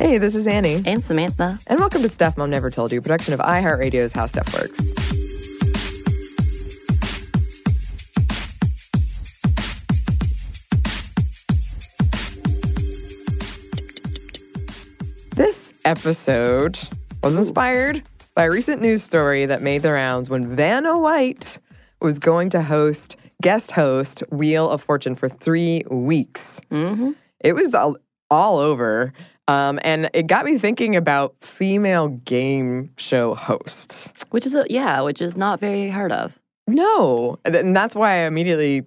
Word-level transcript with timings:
Hey, 0.00 0.18
this 0.18 0.36
is 0.36 0.46
Annie. 0.46 0.80
And 0.86 1.04
Samantha. 1.04 1.58
And 1.66 1.80
welcome 1.80 2.02
to 2.02 2.08
Stuff 2.08 2.36
Mom 2.36 2.50
Never 2.50 2.70
Told 2.70 2.92
You, 2.92 3.00
production 3.00 3.34
of 3.34 3.40
iHeartRadio's 3.40 4.12
How 4.12 4.26
Stuff 4.26 4.54
Works. 4.54 4.78
This 15.34 15.74
episode 15.84 16.78
was 17.24 17.34
inspired 17.34 18.04
by 18.36 18.44
a 18.44 18.50
recent 18.52 18.80
news 18.80 19.02
story 19.02 19.46
that 19.46 19.62
made 19.62 19.82
the 19.82 19.90
rounds 19.90 20.30
when 20.30 20.54
Vanna 20.54 20.96
White 20.96 21.58
was 22.00 22.20
going 22.20 22.50
to 22.50 22.62
host, 22.62 23.16
guest 23.42 23.72
host, 23.72 24.22
Wheel 24.30 24.70
of 24.70 24.80
Fortune 24.80 25.16
for 25.16 25.28
three 25.28 25.82
weeks. 25.90 26.60
Mm-hmm. 26.70 27.10
It 27.40 27.54
was 27.54 27.74
all, 27.74 27.96
all 28.30 28.58
over. 28.58 29.12
Um, 29.48 29.80
and 29.82 30.10
it 30.12 30.26
got 30.26 30.44
me 30.44 30.58
thinking 30.58 30.94
about 30.94 31.34
female 31.40 32.08
game 32.08 32.90
show 32.98 33.34
hosts. 33.34 34.12
Which 34.30 34.46
is, 34.46 34.54
a, 34.54 34.66
yeah, 34.68 35.00
which 35.00 35.20
is 35.20 35.36
not 35.36 35.58
very 35.58 35.88
heard 35.88 36.12
of. 36.12 36.38
No. 36.68 37.38
And 37.44 37.74
that's 37.74 37.94
why 37.94 38.12
I 38.12 38.26
immediately 38.26 38.84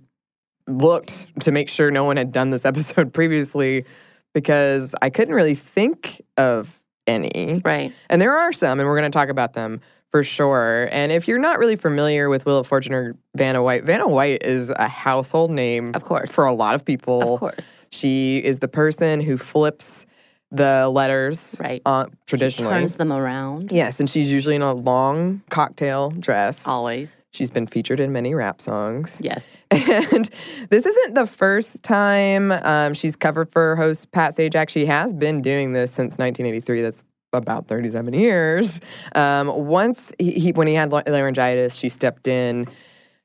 looked 0.68 1.26
to 1.42 1.52
make 1.52 1.68
sure 1.68 1.90
no 1.92 2.04
one 2.06 2.16
had 2.18 2.32
done 2.32 2.52
this 2.52 2.64
episode 2.72 3.12
previously 3.14 3.86
because 4.34 4.96
I 5.02 5.10
couldn't 5.10 5.34
really 5.34 5.56
think 5.56 6.22
of 6.38 6.80
any. 7.08 7.62
Right. 7.66 7.92
And 8.10 8.22
there 8.22 8.38
are 8.38 8.54
some, 8.54 8.80
and 8.80 8.88
we're 8.88 8.98
going 8.98 9.12
to 9.12 9.16
talk 9.18 9.30
about 9.30 9.54
them 9.54 9.82
for 10.12 10.24
sure. 10.24 10.90
And 10.92 11.12
if 11.12 11.28
you're 11.28 11.40
not 11.40 11.58
really 11.58 11.76
familiar 11.76 12.30
with 12.30 12.46
Wheel 12.46 12.60
of 12.60 12.68
Fortune 12.68 12.94
or 12.94 13.16
Vanna 13.36 13.64
White, 13.64 13.84
Vanna 13.84 14.08
White 14.08 14.44
is 14.44 14.70
a 14.70 14.88
household 14.88 15.52
name, 15.52 15.92
Of 15.96 16.04
course. 16.04 16.32
for 16.32 16.46
a 16.46 16.54
lot 16.54 16.76
of 16.76 16.86
people. 16.86 17.34
Of 17.36 17.40
course. 17.40 17.72
She 17.92 18.38
is 18.38 18.60
the 18.60 18.68
person 18.68 19.22
who 19.22 19.38
flips 19.38 20.06
the 20.52 20.90
letters 20.90 21.56
Right. 21.60 21.82
uh, 21.86 22.06
traditionally. 22.28 22.74
Turns 22.74 22.96
them 22.96 23.12
around. 23.12 23.72
Yes, 23.72 24.00
and 24.00 24.10
she's 24.10 24.32
usually 24.32 24.56
in 24.56 24.62
a 24.62 24.74
long 24.74 25.42
cocktail 25.50 26.12
dress. 26.12 26.68
Always. 26.68 27.16
She's 27.32 27.50
been 27.50 27.66
featured 27.66 28.02
in 28.02 28.12
many 28.12 28.34
rap 28.36 28.62
songs. 28.62 29.20
Yes. 29.24 29.46
And 29.72 30.30
this 30.70 30.86
isn't 30.86 31.14
the 31.16 31.26
first 31.26 31.82
time 31.82 32.52
um, 32.52 32.94
she's 32.94 33.16
covered 33.16 33.50
for 33.54 33.78
host 33.78 34.12
Pat 34.12 34.36
Sajak. 34.36 34.68
She 34.68 34.86
has 34.86 35.14
been 35.14 35.42
doing 35.42 35.72
this 35.72 35.92
since 35.92 36.18
1983. 36.18 36.82
That's 36.82 37.04
about 37.32 37.68
37 37.70 38.14
years. 38.14 38.82
Um, 39.16 39.48
once, 39.48 40.12
he, 40.20 40.32
he, 40.34 40.52
when 40.52 40.68
he 40.68 40.74
had 40.74 40.92
laryngitis, 40.92 41.74
she 41.76 41.88
stepped 41.88 42.28
in. 42.28 42.68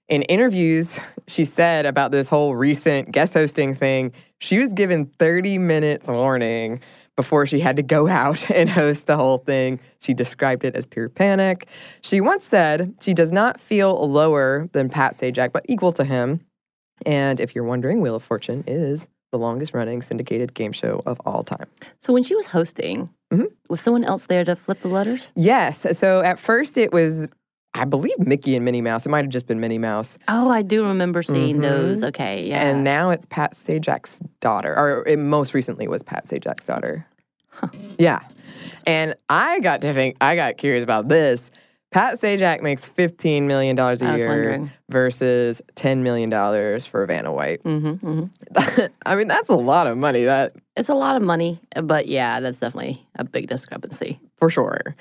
In 0.08 0.22
interviews, 0.22 0.96
she 1.26 1.44
said 1.44 1.84
about 1.84 2.12
this 2.12 2.28
whole 2.28 2.54
recent 2.54 3.10
guest 3.10 3.34
hosting 3.34 3.74
thing, 3.74 4.12
she 4.38 4.58
was 4.60 4.72
given 4.72 5.06
30 5.18 5.58
minutes 5.58 6.06
warning 6.06 6.80
before 7.16 7.46
she 7.46 7.58
had 7.60 7.76
to 7.76 7.82
go 7.82 8.06
out 8.08 8.48
and 8.54 8.68
host 8.70 9.06
the 9.06 9.16
whole 9.16 9.38
thing. 9.38 9.80
She 10.00 10.14
described 10.14 10.64
it 10.64 10.74
as 10.76 10.86
pure 10.86 11.08
panic. 11.08 11.66
She 12.02 12.20
once 12.20 12.44
said 12.44 12.94
she 13.00 13.14
does 13.14 13.32
not 13.32 13.60
feel 13.60 14.08
lower 14.08 14.68
than 14.72 14.88
Pat 14.88 15.14
Sajak, 15.14 15.52
but 15.52 15.64
equal 15.68 15.92
to 15.94 16.04
him. 16.04 16.40
And 17.04 17.40
if 17.40 17.54
you're 17.54 17.64
wondering, 17.64 18.00
Wheel 18.00 18.14
of 18.14 18.22
Fortune 18.22 18.64
is 18.66 19.08
the 19.32 19.38
longest 19.38 19.74
running 19.74 20.00
syndicated 20.02 20.54
game 20.54 20.72
show 20.72 21.02
of 21.04 21.20
all 21.26 21.42
time. 21.42 21.66
So 22.00 22.12
when 22.12 22.22
she 22.22 22.34
was 22.34 22.46
hosting, 22.46 23.10
Mhm. 23.32 23.48
was 23.68 23.80
someone 23.80 24.04
else 24.04 24.26
there 24.26 24.44
to 24.44 24.54
flip 24.54 24.80
the 24.80 24.88
letters? 24.88 25.26
Yes. 25.34 25.84
So 25.98 26.20
at 26.20 26.38
first 26.38 26.78
it 26.78 26.92
was, 26.92 27.26
I 27.78 27.84
believe, 27.84 28.18
Mickey 28.18 28.56
and 28.56 28.64
Minnie 28.64 28.80
Mouse. 28.80 29.04
It 29.06 29.10
might 29.10 29.24
have 29.24 29.30
just 29.30 29.46
been 29.46 29.60
Minnie 29.60 29.78
Mouse. 29.78 30.18
Oh, 30.28 30.48
I 30.50 30.62
do 30.62 30.84
remember 30.86 31.22
seeing 31.22 31.58
Mhm. 31.58 31.62
those. 31.62 32.02
Okay, 32.02 32.46
yeah. 32.48 32.62
And 32.68 32.82
now 32.84 33.10
it's 33.10 33.26
Pat 33.26 33.54
Sajak's 33.54 34.20
daughter, 34.40 34.74
or 34.76 35.04
it 35.06 35.18
most 35.18 35.54
recently 35.54 35.86
was 35.88 36.02
Pat 36.02 36.26
Sajak's 36.26 36.66
daughter. 36.66 37.06
Yeah. 37.98 38.20
And 38.86 39.14
I 39.28 39.60
got 39.60 39.80
to 39.80 39.92
think, 39.94 40.16
I 40.20 40.36
got 40.36 40.58
curious 40.58 40.82
about 40.82 41.08
this. 41.08 41.50
Pat 41.92 42.18
Sajak 42.20 42.60
makes 42.62 42.86
$15 42.86 43.44
million 43.44 43.78
a 43.78 43.94
year 44.16 44.28
wondering. 44.28 44.70
versus 44.90 45.62
$10 45.76 45.98
million 46.02 46.30
for 46.80 47.06
Vanna 47.06 47.32
White. 47.32 47.62
mm-hmm, 47.62 48.06
mm-hmm. 48.06 48.86
I 49.06 49.14
mean, 49.14 49.28
that's 49.28 49.48
a 49.48 49.54
lot 49.54 49.86
of 49.86 49.96
money, 49.96 50.24
that 50.24 50.54
It's 50.76 50.88
a 50.90 50.94
lot 50.94 51.16
of 51.16 51.22
money, 51.22 51.58
but 51.82 52.06
yeah, 52.06 52.40
that's 52.40 52.58
definitely 52.60 53.06
a 53.14 53.24
big 53.24 53.48
discrepancy. 53.48 54.20
for 54.38 54.50
sure. 54.50 54.94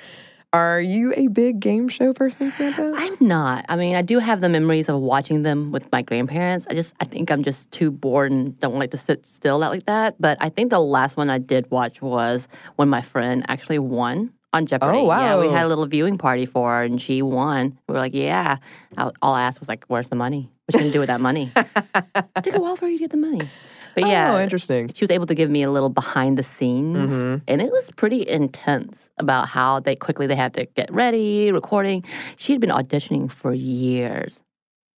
Are 0.56 0.80
you 0.80 1.14
a 1.18 1.28
big 1.28 1.60
game 1.60 1.90
show 1.90 2.14
person, 2.14 2.50
Samantha? 2.50 2.94
I'm 2.96 3.18
not. 3.20 3.66
I 3.68 3.76
mean, 3.76 3.94
I 3.94 4.02
do 4.02 4.20
have 4.20 4.40
the 4.40 4.48
memories 4.48 4.88
of 4.88 5.02
watching 5.02 5.44
them 5.44 5.74
with 5.74 5.92
my 5.92 6.02
grandparents. 6.02 6.66
I 6.70 6.76
just, 6.76 6.94
I 7.02 7.04
think 7.04 7.30
I'm 7.30 7.44
just 7.44 7.70
too 7.72 7.92
bored 7.92 8.32
and 8.32 8.58
don't 8.62 8.80
like 8.80 8.92
to 8.92 8.98
sit 8.98 9.26
still 9.26 9.62
out 9.62 9.72
like 9.74 9.86
that. 9.88 10.16
But 10.18 10.38
I 10.40 10.48
think 10.48 10.70
the 10.70 10.80
last 10.80 11.18
one 11.18 11.30
I 11.30 11.40
did 11.40 11.70
watch 11.72 12.02
was 12.02 12.48
when 12.78 12.88
my 12.88 13.02
friend 13.02 13.44
actually 13.50 13.80
won 13.80 14.32
on 14.54 14.64
oh, 14.64 14.66
Jeopardy. 14.66 15.00
Oh, 15.00 15.04
wow. 15.04 15.42
Yeah, 15.42 15.46
we 15.46 15.52
had 15.52 15.66
a 15.66 15.68
little 15.68 15.88
viewing 15.88 16.18
party 16.18 16.46
for 16.46 16.72
her 16.72 16.84
and 16.84 17.02
she 17.02 17.22
won. 17.22 17.78
We 17.90 17.94
were 17.94 18.00
like, 18.00 18.14
yeah. 18.14 18.60
All 18.98 19.34
I 19.34 19.42
asked 19.42 19.60
was 19.60 19.68
like, 19.68 19.84
where's 19.88 20.08
the 20.08 20.16
money? 20.16 20.50
What 20.66 20.74
you 20.74 20.80
gonna 20.80 20.94
do 20.94 21.00
with 21.00 21.08
that 21.10 21.22
money? 21.22 21.52
it 21.56 22.44
took 22.44 22.56
a 22.56 22.60
while 22.62 22.76
for 22.76 22.88
you 22.88 22.98
to 22.98 23.04
get 23.04 23.12
the 23.12 23.18
money. 23.18 23.48
But 23.96 24.08
yeah, 24.08 24.34
Oh, 24.36 24.42
interesting. 24.44 24.92
she 24.94 25.04
was 25.04 25.10
able 25.12 25.26
to 25.28 25.34
give 25.36 25.50
me 25.50 25.64
a 25.64 25.72
little 25.72 25.90
behind 25.90 26.38
the 26.38 26.44
scenes 26.44 27.12
Mhm. 27.12 27.42
and 27.48 27.62
it 27.62 27.72
was 27.72 27.90
pretty 27.96 28.28
intense 28.28 29.10
about 29.18 29.48
how 29.48 29.80
they 29.80 29.96
quickly 29.96 30.28
they 30.28 30.36
had 30.36 30.54
to 30.56 30.66
get 30.76 30.92
ready 30.94 31.52
recording 31.52 32.04
she 32.36 32.52
had 32.52 32.60
been 32.62 32.70
auditioning 32.70 33.32
for 33.32 33.54
years 33.54 34.42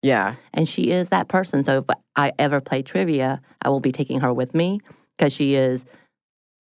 Yeah. 0.03 0.35
and 0.55 0.67
she 0.69 0.91
is 0.91 1.11
that 1.11 1.29
person 1.29 1.62
so 1.62 1.79
if 1.79 1.85
i 2.17 2.32
ever 2.38 2.61
play 2.61 2.81
trivia 2.82 3.41
i 3.62 3.69
will 3.69 3.81
be 3.81 3.93
taking 3.93 4.21
her 4.21 4.32
with 4.32 4.55
me 4.55 4.81
because 5.17 5.32
she 5.32 5.55
is 5.55 5.85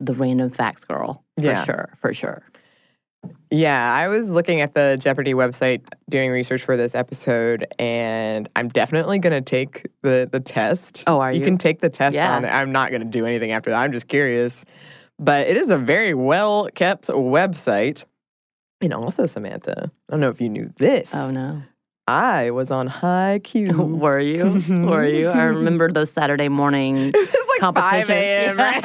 the 0.00 0.12
random 0.12 0.50
facts 0.50 0.84
girl 0.84 1.24
for 1.38 1.44
Yeah. 1.44 1.64
sure 1.64 1.88
for 2.00 2.12
sure 2.12 2.42
Yeah, 3.50 3.92
I 3.94 4.08
was 4.08 4.28
looking 4.30 4.60
at 4.60 4.74
the 4.74 4.96
Jeopardy 5.00 5.32
website 5.32 5.82
doing 6.10 6.30
research 6.30 6.62
for 6.62 6.76
this 6.76 6.94
episode, 6.94 7.66
and 7.78 8.48
I'm 8.56 8.68
definitely 8.68 9.18
going 9.20 9.32
to 9.32 9.40
take 9.40 9.86
the 10.02 10.28
the 10.30 10.40
test. 10.40 11.04
Oh, 11.06 11.20
are 11.20 11.32
You 11.32 11.40
you? 11.40 11.44
can 11.44 11.56
take 11.58 11.80
the 11.80 11.88
test 11.88 12.14
Yeah. 12.16 12.34
on 12.36 12.44
it. 12.44 12.48
I'm 12.48 12.72
not 12.72 12.90
going 12.90 13.02
to 13.02 13.08
do 13.08 13.24
anything 13.24 13.52
after 13.52 13.70
that. 13.70 13.76
I'm 13.82 13.92
just 13.92 14.08
curious. 14.08 14.64
But 15.18 15.46
it 15.46 15.56
is 15.56 15.70
a 15.70 15.78
very 15.78 16.12
well 16.12 16.68
kept 16.74 17.06
website. 17.06 18.04
And 18.82 18.92
also, 18.92 19.26
Samantha, 19.26 19.90
I 20.08 20.12
don't 20.12 20.20
know 20.20 20.28
if 20.28 20.40
you 20.40 20.48
knew 20.48 20.72
this. 20.76 21.14
oh 21.14 21.30
no 21.30 21.62
I 22.08 22.50
was 22.52 22.70
on 22.70 22.86
High 22.86 23.40
Q. 23.42 23.66
Were 24.00 24.20
you? 24.20 24.44
Were 24.86 25.06
you? 25.06 25.28
I 25.28 25.42
remember 25.42 25.88
those 25.92 26.10
Saturday 26.10 26.48
morning 26.48 27.12
like 27.12 27.60
competitions. 27.60 28.06
5 28.06 28.10
a.m., 28.10 28.56
right? 28.58 28.82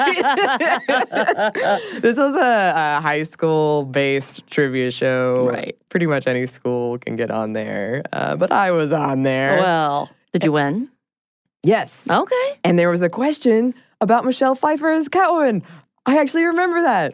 this 2.02 2.18
was 2.18 2.36
a, 2.36 2.74
a 2.76 3.02
high 3.02 3.24
school 3.24 3.86
based 3.86 4.48
trivia 4.48 4.90
show. 4.90 5.48
Right. 5.52 5.78
Pretty 5.90 6.08
much 6.08 6.26
any 6.26 6.48
school 6.48 6.98
can 6.98 7.16
get 7.16 7.30
on 7.30 7.54
there. 7.54 8.02
Uh, 8.12 8.36
but 8.36 8.52
I 8.52 8.72
was 8.72 8.92
on 8.92 9.22
there. 9.24 9.58
Well, 9.60 10.10
did 10.34 10.44
you 10.44 10.52
win? 10.52 10.90
yes. 11.64 12.10
Okay. 12.10 12.60
And 12.64 12.80
there 12.80 12.90
was 12.90 13.04
a 13.04 13.10
question 13.10 13.76
about 14.00 14.26
Michelle 14.26 14.56
Pfeiffer 14.56 14.90
as 14.92 15.08
Catwoman. 15.10 15.62
I 16.08 16.18
actually 16.18 16.46
remember 16.46 16.82
that. 16.82 17.14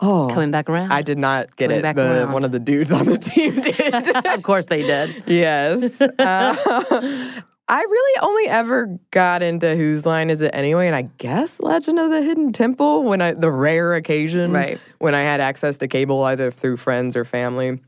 Oh, 0.00 0.28
Coming 0.32 0.50
back 0.50 0.68
around. 0.68 0.92
I 0.92 1.00
did 1.02 1.16
not 1.18 1.56
get 1.56 1.66
Coming 1.70 1.78
it. 1.78 1.82
back 1.82 1.96
The, 1.96 2.26
one 2.30 2.44
of 2.44 2.52
the 2.52 2.58
dudes 2.58 2.92
on 2.92 3.06
the 3.06 3.16
team 3.18 3.60
did. 3.60 4.16
of 4.26 4.42
course 4.42 4.66
they 4.66 4.82
did. 4.82 5.22
yes. 5.26 6.00
Uh, 6.18 7.32
I 7.68 7.80
really 7.80 8.20
only 8.22 8.46
ever 8.48 8.96
got 9.10 9.42
into 9.42 9.74
Whose 9.74 10.06
Line 10.06 10.30
Is 10.30 10.40
It 10.40 10.52
Anyway? 10.54 10.86
And 10.86 10.94
I 10.94 11.02
guess 11.18 11.58
Legend 11.58 11.98
of 11.98 12.10
the 12.12 12.22
Hidden 12.22 12.52
Temple 12.52 13.02
when 13.02 13.20
I, 13.20 13.32
the 13.32 13.50
rare 13.50 13.94
occasion 13.94 14.52
Right. 14.52 14.78
when 14.98 15.16
I 15.16 15.22
had 15.22 15.40
access 15.40 15.76
to 15.78 15.88
cable 15.88 16.22
either 16.24 16.52
through 16.52 16.76
friends 16.76 17.16
or 17.16 17.24
family. 17.24 17.80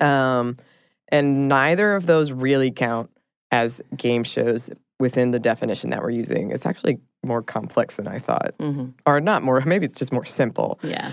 Um, 0.00 0.56
and 1.10 1.48
neither 1.48 1.96
of 1.96 2.06
those 2.06 2.30
really 2.30 2.70
count 2.70 3.10
as 3.50 3.80
game 3.96 4.22
shows 4.22 4.70
within 5.00 5.30
the 5.32 5.40
definition 5.40 5.90
that 5.90 6.00
we're 6.02 6.10
using. 6.10 6.50
It's 6.52 6.66
actually 6.66 6.98
more 7.24 7.42
complex 7.42 7.96
than 7.96 8.06
I 8.06 8.18
thought. 8.20 8.54
hmm 8.60 8.90
Or 9.06 9.20
not 9.20 9.42
more, 9.42 9.60
maybe 9.62 9.86
it's 9.86 9.98
just 9.98 10.12
more 10.12 10.26
simple. 10.26 10.78
Yeah. 10.82 11.10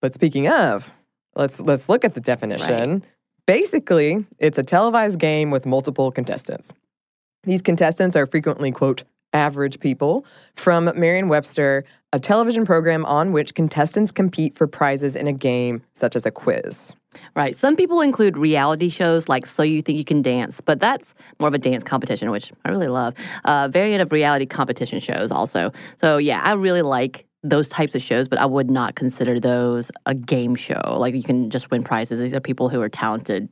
But 0.00 0.14
speaking 0.14 0.48
of, 0.48 0.92
let's 1.34 1.60
let's 1.60 1.88
look 1.88 2.04
at 2.04 2.14
the 2.14 2.20
definition. 2.20 3.04
Basically, 3.46 4.26
it's 4.38 4.58
a 4.58 4.62
televised 4.62 5.18
game 5.18 5.50
with 5.50 5.64
multiple 5.64 6.12
contestants. 6.12 6.72
These 7.44 7.62
contestants 7.62 8.14
are 8.14 8.26
frequently 8.26 8.70
quote 8.72 9.04
average 9.32 9.78
people 9.80 10.24
from 10.54 10.90
Merriam-Webster, 10.94 11.84
a 12.12 12.18
television 12.18 12.64
program 12.64 13.04
on 13.04 13.32
which 13.32 13.54
contestants 13.54 14.10
compete 14.10 14.54
for 14.54 14.66
prizes 14.66 15.14
in 15.14 15.28
a 15.28 15.32
game 15.32 15.82
such 15.94 16.16
as 16.16 16.24
a 16.24 16.30
quiz. 16.30 16.92
Right. 17.34 17.56
Some 17.56 17.74
people 17.74 18.00
include 18.00 18.36
reality 18.36 18.88
shows 18.88 19.28
like 19.28 19.46
So 19.46 19.62
You 19.62 19.82
Think 19.82 19.98
You 19.98 20.04
Can 20.04 20.22
Dance, 20.22 20.60
but 20.60 20.78
that's 20.78 21.14
more 21.40 21.48
of 21.48 21.54
a 21.54 21.58
dance 21.58 21.82
competition, 21.82 22.30
which 22.30 22.52
I 22.64 22.70
really 22.70 22.88
love. 22.88 23.14
Uh, 23.44 23.68
variant 23.68 24.02
of 24.02 24.12
reality 24.12 24.46
competition 24.46 25.00
shows 25.00 25.30
also. 25.30 25.72
So 26.00 26.18
yeah, 26.18 26.40
I 26.42 26.52
really 26.52 26.82
like 26.82 27.26
those 27.48 27.68
types 27.68 27.94
of 27.94 28.02
shows, 28.02 28.28
but 28.28 28.38
I 28.38 28.46
would 28.46 28.70
not 28.70 28.94
consider 28.94 29.40
those 29.40 29.90
a 30.06 30.14
game 30.14 30.54
show. 30.54 30.96
Like 30.98 31.14
you 31.14 31.22
can 31.22 31.50
just 31.50 31.70
win 31.70 31.82
prizes. 31.82 32.20
These 32.20 32.34
are 32.34 32.40
people 32.40 32.68
who 32.68 32.80
are 32.80 32.88
talented. 32.88 33.48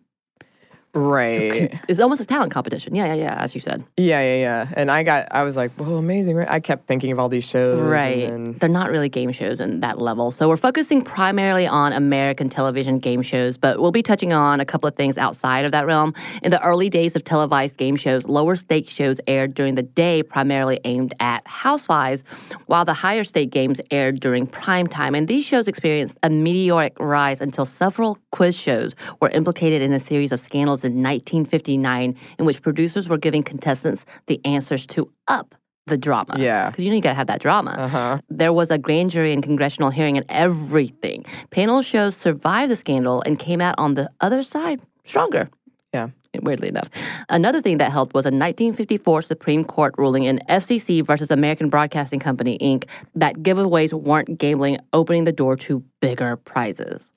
Right. 0.96 1.78
It's 1.88 2.00
almost 2.00 2.20
a 2.20 2.24
talent 2.24 2.52
competition. 2.52 2.94
Yeah, 2.94 3.06
yeah, 3.06 3.14
yeah, 3.14 3.34
as 3.36 3.54
you 3.54 3.60
said. 3.60 3.84
Yeah, 3.96 4.20
yeah, 4.22 4.36
yeah. 4.36 4.68
And 4.76 4.90
I 4.90 5.02
got 5.02 5.28
I 5.30 5.42
was 5.42 5.56
like, 5.56 5.70
"Whoa, 5.74 5.96
amazing." 5.96 6.36
Right? 6.36 6.48
I 6.50 6.58
kept 6.58 6.86
thinking 6.86 7.12
of 7.12 7.18
all 7.18 7.28
these 7.28 7.44
shows 7.44 7.78
and 7.78 7.90
Right. 7.90 8.22
then- 8.22 8.56
They're 8.58 8.68
not 8.68 8.90
really 8.90 9.08
game 9.08 9.30
shows 9.32 9.60
in 9.60 9.80
that 9.80 10.00
level. 10.00 10.30
So 10.30 10.48
we're 10.48 10.56
focusing 10.56 11.02
primarily 11.02 11.66
on 11.66 11.92
American 11.92 12.48
television 12.48 12.98
game 12.98 13.22
shows, 13.22 13.56
but 13.56 13.80
we'll 13.80 13.92
be 13.92 14.02
touching 14.02 14.32
on 14.32 14.58
a 14.60 14.64
couple 14.64 14.88
of 14.88 14.96
things 14.96 15.18
outside 15.18 15.64
of 15.66 15.72
that 15.72 15.86
realm. 15.86 16.14
In 16.42 16.50
the 16.50 16.62
early 16.62 16.88
days 16.88 17.14
of 17.14 17.24
televised 17.24 17.76
game 17.76 17.96
shows, 17.96 18.26
lower 18.26 18.56
stakes 18.56 18.92
shows 18.92 19.20
aired 19.26 19.54
during 19.54 19.74
the 19.74 19.82
day, 19.82 20.22
primarily 20.22 20.80
aimed 20.84 21.14
at 21.20 21.46
housewives, 21.46 22.24
while 22.66 22.84
the 22.84 22.94
higher 22.94 23.24
stake 23.24 23.50
games 23.50 23.80
aired 23.90 24.18
during 24.20 24.46
prime 24.46 24.86
time. 24.86 25.14
And 25.14 25.28
these 25.28 25.44
shows 25.44 25.68
experienced 25.68 26.16
a 26.22 26.30
meteoric 26.30 26.94
rise 26.98 27.40
until 27.40 27.66
several 27.66 28.16
quiz 28.30 28.56
shows 28.56 28.94
were 29.20 29.28
implicated 29.30 29.82
in 29.82 29.92
a 29.92 30.00
series 30.00 30.32
of 30.32 30.40
scandals 30.40 30.84
in 30.86 31.02
1959, 31.02 32.16
in 32.38 32.44
which 32.44 32.62
producers 32.62 33.08
were 33.08 33.18
giving 33.18 33.42
contestants 33.42 34.06
the 34.26 34.40
answers 34.44 34.86
to 34.88 35.12
up 35.28 35.54
the 35.86 35.96
drama. 35.96 36.36
Yeah. 36.38 36.70
Because 36.70 36.84
you 36.84 36.90
know 36.90 36.96
you 36.96 37.02
got 37.02 37.10
to 37.10 37.14
have 37.14 37.28
that 37.28 37.40
drama. 37.40 37.72
Uh-huh. 37.72 38.18
There 38.28 38.52
was 38.52 38.70
a 38.70 38.78
grand 38.78 39.10
jury 39.10 39.32
and 39.32 39.42
congressional 39.42 39.90
hearing 39.90 40.16
and 40.16 40.26
everything. 40.28 41.24
Panel 41.50 41.82
shows 41.82 42.16
survived 42.16 42.72
the 42.72 42.76
scandal 42.76 43.22
and 43.24 43.38
came 43.38 43.60
out 43.60 43.74
on 43.78 43.94
the 43.94 44.10
other 44.20 44.42
side 44.42 44.80
stronger. 45.04 45.48
Yeah. 45.92 46.08
Weirdly 46.42 46.68
enough. 46.68 46.90
Another 47.30 47.62
thing 47.62 47.78
that 47.78 47.90
helped 47.90 48.12
was 48.12 48.26
a 48.26 48.28
1954 48.28 49.22
Supreme 49.22 49.64
Court 49.64 49.94
ruling 49.96 50.24
in 50.24 50.38
FCC 50.50 51.02
versus 51.02 51.30
American 51.30 51.70
Broadcasting 51.70 52.20
Company, 52.20 52.58
Inc., 52.58 52.84
that 53.14 53.36
giveaways 53.36 53.94
weren't 53.94 54.36
gambling, 54.36 54.78
opening 54.92 55.24
the 55.24 55.32
door 55.32 55.56
to 55.56 55.82
bigger 56.02 56.36
prizes. 56.36 57.10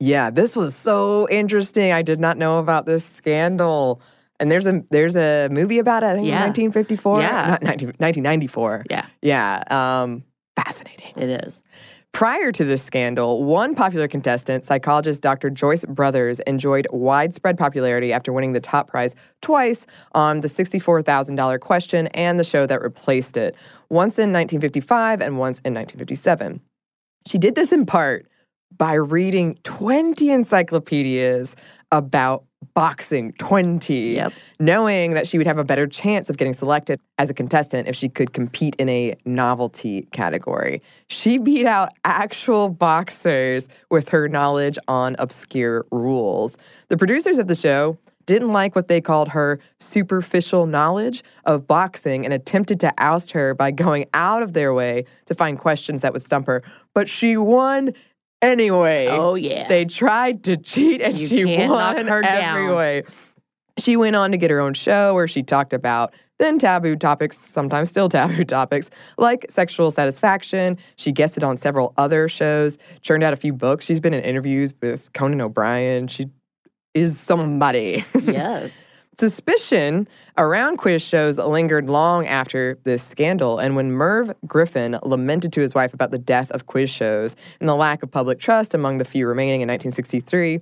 Yeah, 0.00 0.30
this 0.30 0.54
was 0.54 0.74
so 0.74 1.28
interesting. 1.30 1.92
I 1.92 2.02
did 2.02 2.20
not 2.20 2.36
know 2.36 2.58
about 2.58 2.86
this 2.86 3.04
scandal. 3.04 4.00
And 4.38 4.50
there's 4.50 4.66
a 4.66 4.82
there's 4.90 5.16
a 5.16 5.48
movie 5.50 5.78
about 5.78 6.02
it, 6.02 6.06
I 6.08 6.14
think 6.14 6.26
Yeah. 6.26 6.40
1954. 6.44 7.20
Yeah. 7.22 7.46
Not 7.50 7.62
19, 7.62 7.88
1994. 7.98 8.84
Yeah, 8.90 9.06
Yeah. 9.22 9.62
Um, 9.70 10.24
fascinating. 10.56 11.12
it 11.16 11.46
is. 11.46 11.62
Prior 12.12 12.50
to 12.52 12.64
this 12.64 12.82
scandal, 12.82 13.44
one 13.44 13.74
popular 13.74 14.08
contestant, 14.08 14.64
psychologist 14.64 15.22
Dr. 15.22 15.50
Joyce 15.50 15.84
Brothers, 15.86 16.40
enjoyed 16.40 16.86
widespread 16.90 17.58
popularity 17.58 18.10
after 18.12 18.32
winning 18.32 18.52
the 18.52 18.60
top 18.60 18.88
prize 18.88 19.14
twice 19.42 19.84
on 20.12 20.40
the 20.40 20.48
$64,000 20.48 21.60
question 21.60 22.06
and 22.08 22.40
the 22.40 22.44
show 22.44 22.64
that 22.66 22.80
replaced 22.80 23.36
it, 23.36 23.54
once 23.90 24.18
in 24.18 24.32
1955 24.32 25.20
and 25.20 25.38
once 25.38 25.58
in 25.58 25.74
1957. 25.74 26.60
She 27.26 27.36
did 27.36 27.54
this 27.54 27.70
in 27.70 27.84
part 27.84 28.26
by 28.76 28.94
reading 28.94 29.58
20 29.64 30.30
encyclopedias 30.30 31.56
about 31.92 32.44
boxing 32.74 33.32
20 33.38 34.14
Yep. 34.16 34.32
knowing 34.58 35.12
that 35.14 35.26
she 35.26 35.38
would 35.38 35.46
have 35.46 35.58
a 35.58 35.64
better 35.64 35.86
chance 35.86 36.28
of 36.28 36.36
getting 36.36 36.52
selected 36.52 36.98
as 37.18 37.30
a 37.30 37.34
contestant 37.34 37.86
if 37.86 37.94
she 37.94 38.08
could 38.08 38.32
compete 38.32 38.74
in 38.78 38.88
a 38.88 39.14
novelty 39.24 40.08
category. 40.12 40.82
She 41.08 41.38
beat 41.38 41.64
out 41.66 41.90
actual 42.04 42.68
boxers 42.68 43.68
with 43.90 44.08
her 44.08 44.28
knowledge 44.28 44.78
on 44.88 45.16
obscure 45.18 45.86
rules. 45.90 46.58
The 46.88 46.96
producers 46.96 47.38
of 47.38 47.46
the 47.46 47.54
show 47.54 47.96
didn't 48.26 48.50
like 48.52 48.74
what 48.74 48.88
they 48.88 49.00
called 49.00 49.28
her 49.28 49.60
superficial 49.78 50.66
knowledge 50.66 51.22
of 51.44 51.66
boxing 51.66 52.24
and 52.24 52.34
attempted 52.34 52.80
to 52.80 52.92
oust 52.98 53.30
her 53.30 53.54
by 53.54 53.70
going 53.70 54.06
out 54.12 54.42
of 54.42 54.52
their 54.52 54.74
way 54.74 55.04
to 55.26 55.34
find 55.34 55.58
questions 55.58 56.00
that 56.00 56.12
would 56.12 56.22
stump 56.22 56.46
her. 56.46 56.62
But 56.92 57.08
she 57.08 57.36
won 57.36 57.92
anyway. 58.46 59.08
Oh, 59.08 59.34
yeah. 59.34 59.66
They 59.68 59.84
tried 59.84 60.44
to 60.44 60.56
cheat 60.56 61.00
and 61.02 61.16
You 61.18 61.26
she 61.28 61.44
won 61.68 62.06
her 62.06 62.22
every 62.24 62.66
down. 62.66 62.74
way. 62.76 63.02
She 63.78 63.96
went 63.96 64.16
on 64.16 64.30
to 64.30 64.36
get 64.38 64.50
her 64.50 64.60
own 64.60 64.74
show 64.74 65.12
where 65.14 65.28
she 65.28 65.42
talked 65.42 65.72
about 65.72 66.14
then 66.38 66.58
taboo 66.58 66.96
topics, 66.96 67.38
sometimes 67.38 67.88
still 67.88 68.10
taboo 68.10 68.44
topics, 68.58 68.90
like 69.16 69.46
sexual 69.48 69.90
satisfaction. 69.90 70.76
She 70.96 71.10
guested 71.10 71.42
on 71.42 71.56
several 71.56 71.94
other 71.96 72.28
shows, 72.28 72.76
churned 73.00 73.22
out 73.22 73.32
a 73.32 73.36
few 73.36 73.54
books. 73.54 73.86
She's 73.86 74.00
been 74.00 74.12
in 74.12 74.22
interviews 74.22 74.74
with 74.82 75.10
Conan 75.14 75.40
O'Brien. 75.40 76.08
She 76.08 76.28
is 76.94 77.18
somebody. 77.18 78.04
Yes. 78.22 78.70
Suspicion 79.18 80.06
around 80.36 80.76
quiz 80.76 81.00
shows 81.00 81.38
lingered 81.38 81.88
long 81.88 82.26
after 82.26 82.78
this 82.84 83.02
scandal, 83.02 83.58
and 83.58 83.74
when 83.74 83.90
Merv 83.90 84.30
Griffin 84.46 84.98
lamented 85.02 85.54
to 85.54 85.62
his 85.62 85.74
wife 85.74 85.94
about 85.94 86.10
the 86.10 86.18
death 86.18 86.50
of 86.50 86.66
quiz 86.66 86.90
shows 86.90 87.34
and 87.58 87.66
the 87.66 87.74
lack 87.74 88.02
of 88.02 88.10
public 88.10 88.38
trust 88.38 88.74
among 88.74 88.98
the 88.98 89.06
few 89.06 89.26
remaining 89.26 89.62
in 89.62 89.68
1963, 89.68 90.60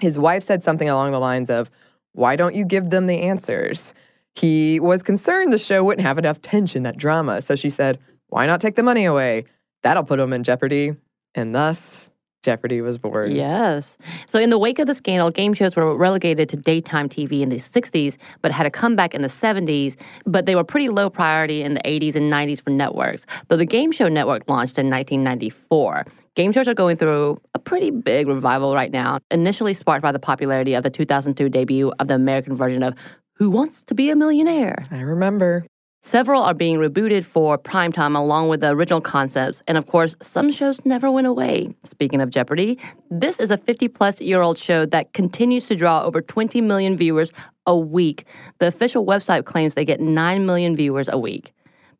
his 0.00 0.18
wife 0.18 0.42
said 0.42 0.64
something 0.64 0.88
along 0.88 1.12
the 1.12 1.20
lines 1.20 1.48
of, 1.48 1.70
Why 2.12 2.34
don't 2.34 2.56
you 2.56 2.64
give 2.64 2.90
them 2.90 3.06
the 3.06 3.20
answers? 3.20 3.94
He 4.34 4.80
was 4.80 5.04
concerned 5.04 5.52
the 5.52 5.58
show 5.58 5.84
wouldn't 5.84 6.04
have 6.04 6.18
enough 6.18 6.42
tension, 6.42 6.82
that 6.82 6.96
drama. 6.96 7.40
So 7.40 7.54
she 7.54 7.70
said, 7.70 8.00
Why 8.30 8.46
not 8.46 8.60
take 8.60 8.74
the 8.74 8.82
money 8.82 9.04
away? 9.04 9.44
That'll 9.84 10.02
put 10.02 10.16
them 10.16 10.32
in 10.32 10.42
jeopardy. 10.42 10.96
And 11.36 11.54
thus, 11.54 12.10
Jeopardy 12.46 12.80
was 12.80 12.96
born. 12.96 13.32
Yes. 13.32 13.98
So, 14.28 14.38
in 14.38 14.50
the 14.50 14.58
wake 14.58 14.78
of 14.78 14.86
the 14.86 14.94
scandal, 14.94 15.32
game 15.32 15.52
shows 15.52 15.74
were 15.74 15.96
relegated 15.96 16.48
to 16.50 16.56
daytime 16.56 17.08
TV 17.08 17.40
in 17.40 17.48
the 17.48 17.56
60s, 17.56 18.16
but 18.40 18.52
had 18.52 18.66
a 18.66 18.70
comeback 18.70 19.14
in 19.14 19.22
the 19.22 19.28
70s. 19.28 19.96
But 20.26 20.46
they 20.46 20.54
were 20.54 20.62
pretty 20.62 20.88
low 20.88 21.10
priority 21.10 21.62
in 21.62 21.74
the 21.74 21.80
80s 21.80 22.14
and 22.14 22.32
90s 22.32 22.62
for 22.62 22.70
networks. 22.70 23.26
Though 23.48 23.56
the 23.56 23.64
Game 23.64 23.90
Show 23.90 24.08
Network 24.08 24.48
launched 24.48 24.78
in 24.78 24.88
1994. 24.88 26.06
Game 26.36 26.52
shows 26.52 26.68
are 26.68 26.74
going 26.74 26.96
through 26.96 27.40
a 27.54 27.58
pretty 27.58 27.90
big 27.90 28.28
revival 28.28 28.74
right 28.74 28.92
now, 28.92 29.18
initially 29.32 29.74
sparked 29.74 30.02
by 30.02 30.12
the 30.12 30.20
popularity 30.20 30.74
of 30.74 30.84
the 30.84 30.90
2002 30.90 31.48
debut 31.48 31.92
of 31.98 32.06
the 32.06 32.14
American 32.14 32.54
version 32.54 32.84
of 32.84 32.94
Who 33.32 33.50
Wants 33.50 33.82
to 33.84 33.94
Be 33.94 34.10
a 34.10 34.14
Millionaire? 34.14 34.84
I 34.92 35.00
remember. 35.00 35.66
Several 36.06 36.44
are 36.44 36.54
being 36.54 36.78
rebooted 36.78 37.24
for 37.24 37.58
primetime 37.58 38.16
along 38.16 38.48
with 38.48 38.60
the 38.60 38.68
original 38.68 39.00
concepts, 39.00 39.60
and 39.66 39.76
of 39.76 39.88
course, 39.88 40.14
some 40.22 40.52
shows 40.52 40.78
never 40.84 41.10
went 41.10 41.26
away. 41.26 41.74
Speaking 41.82 42.20
of 42.20 42.30
Jeopardy, 42.30 42.78
this 43.10 43.40
is 43.40 43.50
a 43.50 43.56
50 43.56 43.88
plus 43.88 44.20
year 44.20 44.40
old 44.40 44.56
show 44.56 44.86
that 44.86 45.12
continues 45.14 45.66
to 45.66 45.74
draw 45.74 46.04
over 46.04 46.20
20 46.20 46.60
million 46.60 46.96
viewers 46.96 47.32
a 47.66 47.76
week. 47.76 48.24
The 48.60 48.68
official 48.68 49.04
website 49.04 49.46
claims 49.46 49.74
they 49.74 49.84
get 49.84 49.98
9 49.98 50.46
million 50.46 50.76
viewers 50.76 51.08
a 51.08 51.18
week. 51.18 51.52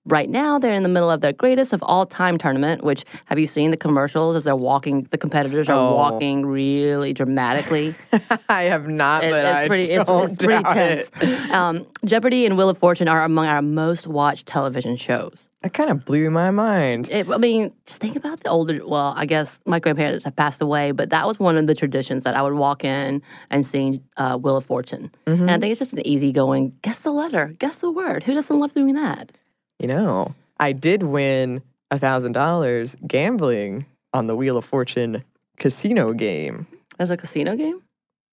Right 0.07 0.31
now, 0.31 0.59
they're 0.59 0.73
in 0.75 0.85
the 0.85 0.89
middle 0.89 1.11
of 1.11 1.21
their 1.21 1.33
greatest 1.33 1.73
of 1.73 1.83
all 1.83 2.07
time 2.07 2.39
tournament, 2.39 2.85
which 2.85 3.05
have 3.25 3.39
you 3.41 3.47
seen 3.47 3.73
the 3.73 3.77
commercials 3.77 4.37
as 4.37 4.45
they're 4.45 4.55
walking? 4.55 5.09
The 5.11 5.19
competitors 5.19 5.69
are 5.69 5.77
Oh. 5.77 5.95
walking 5.97 6.47
really 6.47 7.13
dramatically. 7.13 7.95
I 8.49 8.63
have 8.65 8.87
not, 8.89 9.25
It- 9.25 9.31
but 9.33 9.45
it's 9.45 9.49
I 9.57 9.67
pretty, 9.67 9.91
it's, 9.91 10.09
it's 10.09 10.37
pretty 10.45 10.63
tense. 10.63 11.11
it. 11.21 11.51
Um, 11.51 11.87
Jeopardy 12.05 12.47
and 12.47 12.57
Wheel 12.57 12.69
of 12.69 12.79
Fortune 12.79 13.09
are 13.09 13.25
among 13.25 13.47
our 13.47 13.61
most 13.63 14.07
watched 14.07 14.47
television 14.47 14.95
shows. 14.97 15.49
That 15.63 15.73
kind 15.73 15.91
of 15.91 16.05
blew 16.05 16.31
my 16.31 16.53
mind. 16.53 17.09
It, 17.11 17.29
I 17.29 17.39
mean, 17.39 17.73
just 17.87 18.01
think 18.01 18.15
about 18.15 18.41
the 18.41 18.51
older. 18.51 18.81
Well, 18.87 19.13
I 19.17 19.27
guess 19.27 19.59
my 19.67 19.81
grandparents 19.81 20.25
have 20.25 20.37
passed 20.37 20.63
away, 20.63 20.93
but 20.93 21.11
that 21.11 21.27
was 21.27 21.41
one 21.41 21.57
of 21.57 21.67
the 21.67 21.75
traditions 21.75 22.23
that 22.23 22.37
I 22.37 22.43
would 22.43 22.53
walk 22.55 22.85
in 22.85 23.21
and 23.51 23.67
sing 23.67 24.05
uh, 24.17 24.37
Wheel 24.37 24.57
of 24.57 24.65
Fortune. 24.67 25.11
Mm-hmm. 25.27 25.43
And 25.43 25.51
I 25.51 25.59
think 25.59 25.73
it's 25.73 25.81
just 25.81 25.93
an 25.95 26.07
easy 26.07 26.31
going. 26.31 26.73
Guess 26.83 27.01
the 27.01 27.11
letter. 27.11 27.57
Guess 27.59 27.77
the 27.77 27.91
word. 27.91 28.23
Who 28.23 28.35
doesn't 28.35 28.57
love 28.61 28.75
doing 28.75 28.95
that? 28.95 29.33
You 29.79 29.89
know, 29.89 30.35
I 30.59 30.73
did 30.73 31.03
win 31.03 31.63
a 31.91 31.99
thousand 31.99 32.33
dollars 32.33 32.97
gambling 33.07 33.87
on 34.15 34.27
the 34.27 34.37
Wheel 34.37 34.57
of 34.57 34.65
Fortune 34.65 35.23
casino 35.59 36.13
game. 36.13 36.67
There's 36.97 37.11
a 37.11 37.17
casino 37.17 37.57
game. 37.57 37.83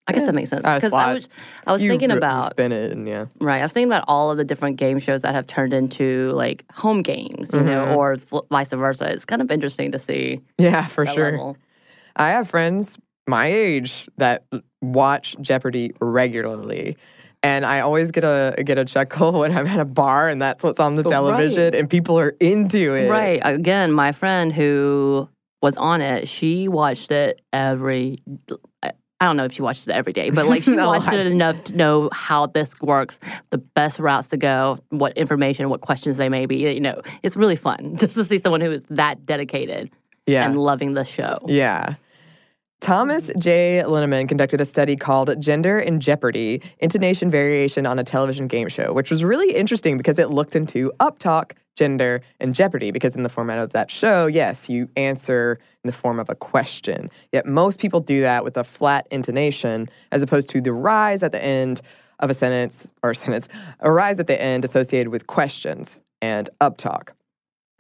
I 0.06 0.12
guess 0.12 0.26
that 0.26 0.36
makes 0.36 0.50
sense 0.50 0.66
Uh, 0.66 0.82
I 0.94 1.14
was 1.14 1.30
I 1.66 1.72
was 1.72 1.82
You 1.82 1.90
thinking 1.90 2.10
you 2.10 2.18
about 2.18 2.52
spin 2.52 2.74
it 2.74 2.92
and 2.92 3.08
yeah. 3.08 3.28
right. 3.40 3.60
I 3.60 3.62
was 3.64 3.72
thinking 3.72 3.90
about 3.90 4.04
all 4.10 4.32
of 4.32 4.38
the 4.38 4.44
different 4.44 4.76
game 4.76 5.00
shows 5.00 5.22
that 5.22 5.34
have 5.34 5.48
turned 5.48 5.74
into 5.74 6.32
like 6.34 6.66
home 6.74 7.04
games, 7.04 7.54
you 7.54 7.62
know, 7.62 7.86
Mhm. 7.86 7.96
or 7.96 8.18
vice 8.52 8.70
versa. 8.70 9.10
It's 9.10 9.24
kind 9.24 9.42
of 9.42 9.50
interesting 9.50 9.92
to 9.94 10.00
see 10.00 10.42
Yeah, 10.58 10.88
for 10.88 11.06
sure. 11.06 11.32
level. 11.32 11.58
I 12.18 12.32
have 12.32 12.50
friends 12.50 12.98
my 13.28 13.48
age 13.48 14.10
that 14.18 14.44
watch 14.82 15.38
Jeopardy 15.40 15.94
regularly. 16.02 16.98
And 17.44 17.66
I 17.66 17.82
always 17.82 18.10
get 18.12 18.24
a 18.24 18.56
get 18.64 18.78
a 18.78 18.86
chuckle 18.86 19.34
when 19.42 19.56
I'm 19.56 19.68
at 19.68 19.80
a 19.80 19.86
bar 19.86 20.30
and 20.30 20.42
that's 20.42 20.64
what's 20.64 20.80
on 20.80 20.96
the 20.96 21.02
oh, 21.04 21.10
Right. 21.10 21.12
television 21.12 21.76
and 21.76 21.90
people 21.90 22.18
are 22.18 22.30
into 22.40 22.94
it. 22.96 23.10
Right. 23.10 23.42
Again, 23.44 23.92
my 23.92 24.14
friend 24.14 24.52
who 24.54 25.28
was 25.62 25.76
on 25.78 26.02
it, 26.02 26.28
she 26.28 26.68
watched 26.68 27.12
it 27.12 27.42
every. 27.52 28.20
I 29.20 29.28
don't 29.28 29.38
know 29.38 29.46
if 29.46 29.54
she 29.54 29.62
watches 29.62 29.88
it 29.88 29.94
every 29.94 30.12
day, 30.12 30.32
but 30.32 30.48
like 30.48 30.64
she 30.68 30.72
No, 30.72 30.88
watched 30.88 31.08
I- 31.08 31.16
it 31.16 31.28
enough 31.28 31.64
to 31.66 31.76
know 31.76 32.10
how 32.12 32.48
this 32.48 32.70
works, 32.82 33.18
the 33.52 33.58
best 33.58 33.98
routes 34.00 34.28
to 34.30 34.38
go, 34.38 34.80
what 34.90 35.18
information, 35.18 35.70
what 35.70 35.80
questions 35.82 36.18
they 36.18 36.28
may 36.30 36.46
be. 36.46 36.58
You 36.74 36.80
know, 36.82 37.02
it's 37.24 37.36
really 37.38 37.56
fun 37.56 37.96
just 37.98 38.16
to 38.16 38.26
see 38.26 38.38
someone 38.38 38.60
who 38.62 38.72
is 38.72 38.82
that 38.90 39.26
dedicated 39.26 39.92
Yeah. 40.28 40.46
and 40.46 40.58
loving 40.58 40.92
the 40.94 41.06
show. 41.06 41.40
Yeah. 41.48 41.96
Thomas 42.84 43.32
J. 43.40 43.82
Linneman 43.86 44.28
conducted 44.28 44.60
a 44.60 44.66
study 44.66 44.98
called 44.98 45.40
Gender 45.40 45.80
in 45.80 46.02
Jeopardy 46.02 46.62
Intonation 46.80 47.32
Variation 47.32 47.86
on 47.86 47.98
a 47.98 48.04
Television 48.04 48.46
Game 48.46 48.68
Show, 48.68 48.92
which 48.92 49.10
was 49.10 49.24
really 49.24 49.56
interesting 49.56 49.96
because 49.96 50.20
it 50.20 50.32
looked 50.32 50.54
into 50.54 50.92
uptalk, 51.00 51.54
gender, 51.78 52.20
and 52.42 52.54
Jeopardy. 52.54 52.92
Because 52.92 53.16
in 53.16 53.24
the 53.24 53.30
format 53.30 53.60
of 53.60 53.72
that 53.72 53.90
show, 53.90 54.28
yes, 54.28 54.68
you 54.68 54.90
answer 54.98 55.60
in 55.82 55.88
the 55.88 55.94
form 55.94 56.20
of 56.20 56.30
a 56.30 56.36
question. 56.36 57.10
Yet 57.32 57.46
most 57.46 57.80
people 57.80 58.02
do 58.02 58.20
that 58.20 58.44
with 58.44 58.58
a 58.58 58.66
flat 58.66 59.08
intonation 59.12 59.88
as 60.12 60.22
opposed 60.22 60.50
to 60.50 60.60
the 60.60 60.74
rise 60.74 61.24
at 61.24 61.32
the 61.32 61.42
end 61.42 61.80
of 62.20 62.30
a 62.30 62.34
sentence 62.34 62.90
or 63.02 63.14
sentence, 63.14 63.48
a 63.80 63.94
rise 63.94 64.20
at 64.20 64.28
the 64.28 64.42
end 64.42 64.66
associated 64.66 65.10
with 65.10 65.28
questions 65.28 66.02
and 66.22 66.50
uptalk. 66.60 67.12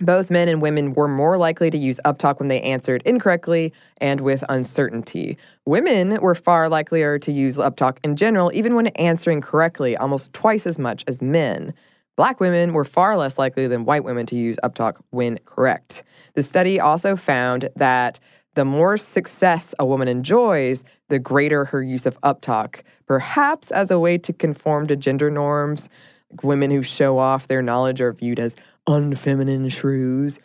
Both 0.03 0.29
men 0.29 0.49
and 0.49 0.61
women 0.61 0.93
were 0.93 1.07
more 1.07 1.37
likely 1.37 1.69
to 1.69 1.77
use 1.77 1.97
uptalk 2.03 2.39
when 2.39 2.49
they 2.49 2.59
answered 2.61 3.01
incorrectly 3.05 3.71
and 3.97 4.19
with 4.19 4.43
uncertainty. 4.49 5.37
Women 5.65 6.19
were 6.19 6.35
far 6.35 6.67
likelier 6.67 7.17
to 7.19 7.31
use 7.31 7.55
uptalk 7.55 7.99
in 8.03 8.17
general, 8.17 8.51
even 8.53 8.75
when 8.75 8.87
answering 8.87 9.39
correctly, 9.39 9.95
almost 9.95 10.33
twice 10.33 10.67
as 10.67 10.77
much 10.77 11.05
as 11.07 11.21
men. 11.21 11.73
Black 12.17 12.41
women 12.41 12.73
were 12.73 12.83
far 12.83 13.15
less 13.15 13.37
likely 13.37 13.65
than 13.65 13.85
white 13.85 14.03
women 14.03 14.25
to 14.25 14.35
use 14.35 14.57
uptalk 14.61 14.97
when 15.11 15.39
correct. 15.45 16.03
The 16.33 16.43
study 16.43 16.81
also 16.81 17.15
found 17.15 17.69
that 17.77 18.19
the 18.55 18.65
more 18.65 18.97
success 18.97 19.73
a 19.79 19.85
woman 19.85 20.09
enjoys, 20.09 20.83
the 21.07 21.17
greater 21.17 21.63
her 21.63 21.81
use 21.81 22.05
of 22.05 22.19
uptalk, 22.23 22.81
perhaps 23.07 23.71
as 23.71 23.89
a 23.89 23.99
way 23.99 24.17
to 24.17 24.33
conform 24.33 24.87
to 24.87 24.97
gender 24.97 25.31
norms. 25.31 25.87
Women 26.43 26.71
who 26.71 26.83
show 26.83 27.17
off 27.17 27.47
their 27.47 27.61
knowledge 27.61 28.01
are 28.01 28.11
viewed 28.11 28.39
as 28.39 28.57
unfeminine 28.87 29.71
shrews. 29.71 30.39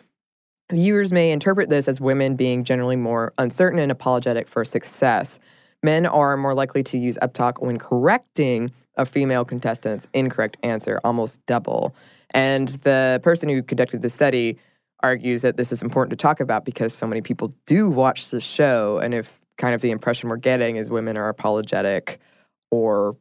Viewers 0.71 1.13
may 1.13 1.33
interpret 1.33 1.71
this 1.71 1.89
as 1.89 2.01
women 2.01 2.37
being 2.37 2.63
generally 2.63 2.97
more 2.97 3.33
uncertain 3.39 3.79
and 3.79 3.91
apologetic 3.91 4.49
for 4.49 4.65
success. 4.65 5.39
Men 5.83 6.07
are 6.07 6.37
more 6.37 6.55
likely 6.55 6.83
to 6.85 6.99
use 6.99 7.17
uptalk 7.23 7.63
when 7.63 7.79
correcting 7.79 8.71
a 8.97 9.07
female 9.07 9.45
contestant's 9.45 10.07
incorrect 10.13 10.57
answer, 10.63 11.01
almost 11.05 11.45
double. 11.47 11.95
And 12.31 12.69
the 12.83 13.21
person 13.23 13.49
who 13.49 13.63
conducted 13.63 14.03
the 14.03 14.11
study 14.11 14.59
argues 15.03 15.43
that 15.43 15.57
this 15.57 15.73
is 15.73 15.81
important 15.81 16.11
to 16.11 16.17
talk 16.17 16.41
about 16.41 16.65
because 16.65 16.93
so 16.93 17.07
many 17.07 17.23
people 17.23 17.53
do 17.67 17.89
watch 17.89 18.31
the 18.31 18.41
show. 18.41 18.99
And 18.99 19.15
if 19.15 19.41
kind 19.57 19.75
of 19.75 19.81
the 19.81 19.91
impression 19.91 20.29
we're 20.29 20.37
getting 20.37 20.77
is 20.77 20.91
women 20.91 21.17
are 21.17 21.29
apologetic 21.29 22.19
or 22.71 23.17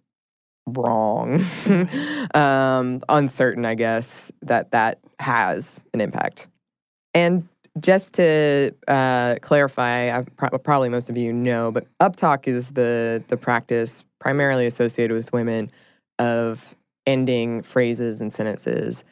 wrong, 0.68 1.44
um, 2.34 3.02
uncertain, 3.10 3.66
I 3.66 3.76
guess, 3.76 4.32
that 4.44 4.72
that 4.72 5.00
has 5.20 5.84
an 5.94 6.02
impact. 6.02 6.48
And 7.14 7.48
just 7.80 8.14
to 8.14 8.74
uh, 8.88 9.36
clarify, 9.42 10.18
I, 10.18 10.24
pro- 10.36 10.58
probably 10.60 10.90
most 10.90 11.10
of 11.10 11.18
you 11.18 11.32
know, 11.34 11.72
but 11.72 11.88
uptalk 12.00 12.48
is 12.48 12.72
the 12.72 13.24
the 13.28 13.38
practice 13.38 14.04
primarily 14.20 14.66
associated 14.66 15.16
with 15.16 15.32
women 15.32 15.72
of 16.20 16.76
ending 17.06 17.62
phrases 17.64 18.20
and 18.20 18.34
sentences 18.34 19.06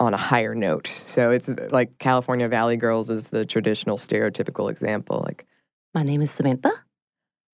on 0.00 0.14
a 0.14 0.16
higher 0.16 0.54
note. 0.54 0.86
So 0.88 1.30
it's 1.30 1.48
like 1.70 1.98
California 1.98 2.48
Valley 2.48 2.76
Girls 2.76 3.10
is 3.10 3.28
the 3.28 3.44
traditional 3.46 3.96
stereotypical 3.98 4.70
example. 4.70 5.22
Like, 5.24 5.44
My 5.94 6.02
name 6.02 6.22
is 6.22 6.30
Samantha. 6.30 6.72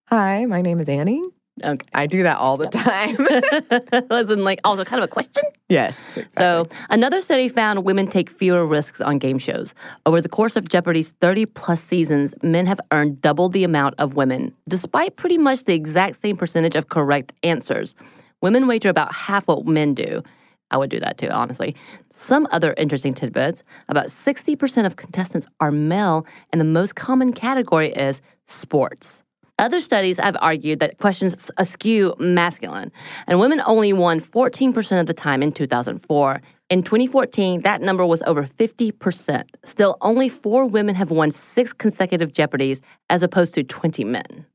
hi, 0.09 0.45
my 0.47 0.61
name 0.61 0.81
is 0.81 0.89
Annie. 0.89 1.23
Okay. 1.63 1.87
I 1.95 2.07
do 2.07 2.25
that 2.25 2.39
all 2.39 2.57
the 2.57 2.67
time. 2.67 3.17
Wasn't 4.11 4.43
like 4.43 4.59
also 4.65 4.85
kind 4.85 5.01
of 5.03 5.09
a 5.09 5.13
question. 5.13 5.45
yes. 5.69 6.19
So, 6.37 6.67
another 6.91 7.21
study 7.21 7.49
found 7.49 7.85
women 7.85 8.09
take 8.09 8.29
fewer 8.29 8.67
risks 8.67 9.01
on 9.01 9.19
game 9.19 9.39
shows. 9.39 9.73
Over 10.05 10.21
the 10.21 10.29
course 10.29 10.57
of 10.57 10.69
Jeopardy's 10.69 11.11
30 11.21 11.47
plus 11.47 11.83
seasons, 11.83 12.35
men 12.43 12.67
have 12.67 12.81
earned 12.91 13.21
double 13.21 13.49
the 13.49 13.63
amount 13.63 13.95
of 13.99 14.17
women, 14.17 14.53
despite 14.69 15.17
pretty 15.17 15.39
much 15.39 15.65
the 15.65 15.75
exact 15.75 16.21
same 16.21 16.37
percentage 16.37 16.75
of 16.75 16.89
correct 16.89 17.33
answers. 17.45 17.95
Women 18.43 18.67
wager 18.67 18.89
about 18.89 19.15
half 19.15 19.47
what 19.47 19.65
men 19.65 19.95
do. 19.95 20.23
I 20.71 20.77
would 20.77 20.91
do 20.91 20.99
that 21.01 21.19
too, 21.19 21.29
honestly. 21.29 21.77
Some 22.11 22.49
other 22.51 22.75
interesting 22.77 23.15
tidbits 23.15 23.63
about 23.89 24.07
60% 24.07 24.87
of 24.87 24.97
contestants 24.97 25.47
are 25.61 25.71
male, 25.71 26.27
and 26.51 26.61
the 26.61 26.65
most 26.65 26.97
common 26.97 27.33
category 27.33 27.93
is 27.93 28.21
sports. 28.47 29.24
Other 29.59 29.81
studies 29.81 30.19
have 30.19 30.37
argued 30.41 30.81
that 30.81 30.99
questions 30.99 31.51
askew 31.59 32.15
masculine, 32.19 32.91
and 33.29 33.39
women 33.39 33.63
only 33.67 33.93
won 33.93 34.21
14% 34.21 35.01
of 35.01 35.07
the 35.07 35.15
time 35.15 35.43
in 35.43 35.53
2004. 35.53 36.43
In 36.71 36.83
2014, 36.83 37.61
that 37.63 37.81
number 37.81 38.05
was 38.05 38.23
over 38.23 38.45
50%. 38.45 39.45
Still, 39.65 39.97
only 40.01 40.29
four 40.29 40.67
women 40.67 40.97
have 40.97 41.11
won 41.11 41.31
six 41.31 41.73
consecutive 41.73 42.33
Jeopardies 42.33 42.81
as 43.11 43.23
opposed 43.23 43.55
to 43.55 43.63
20 43.63 44.03
men. 44.05 44.47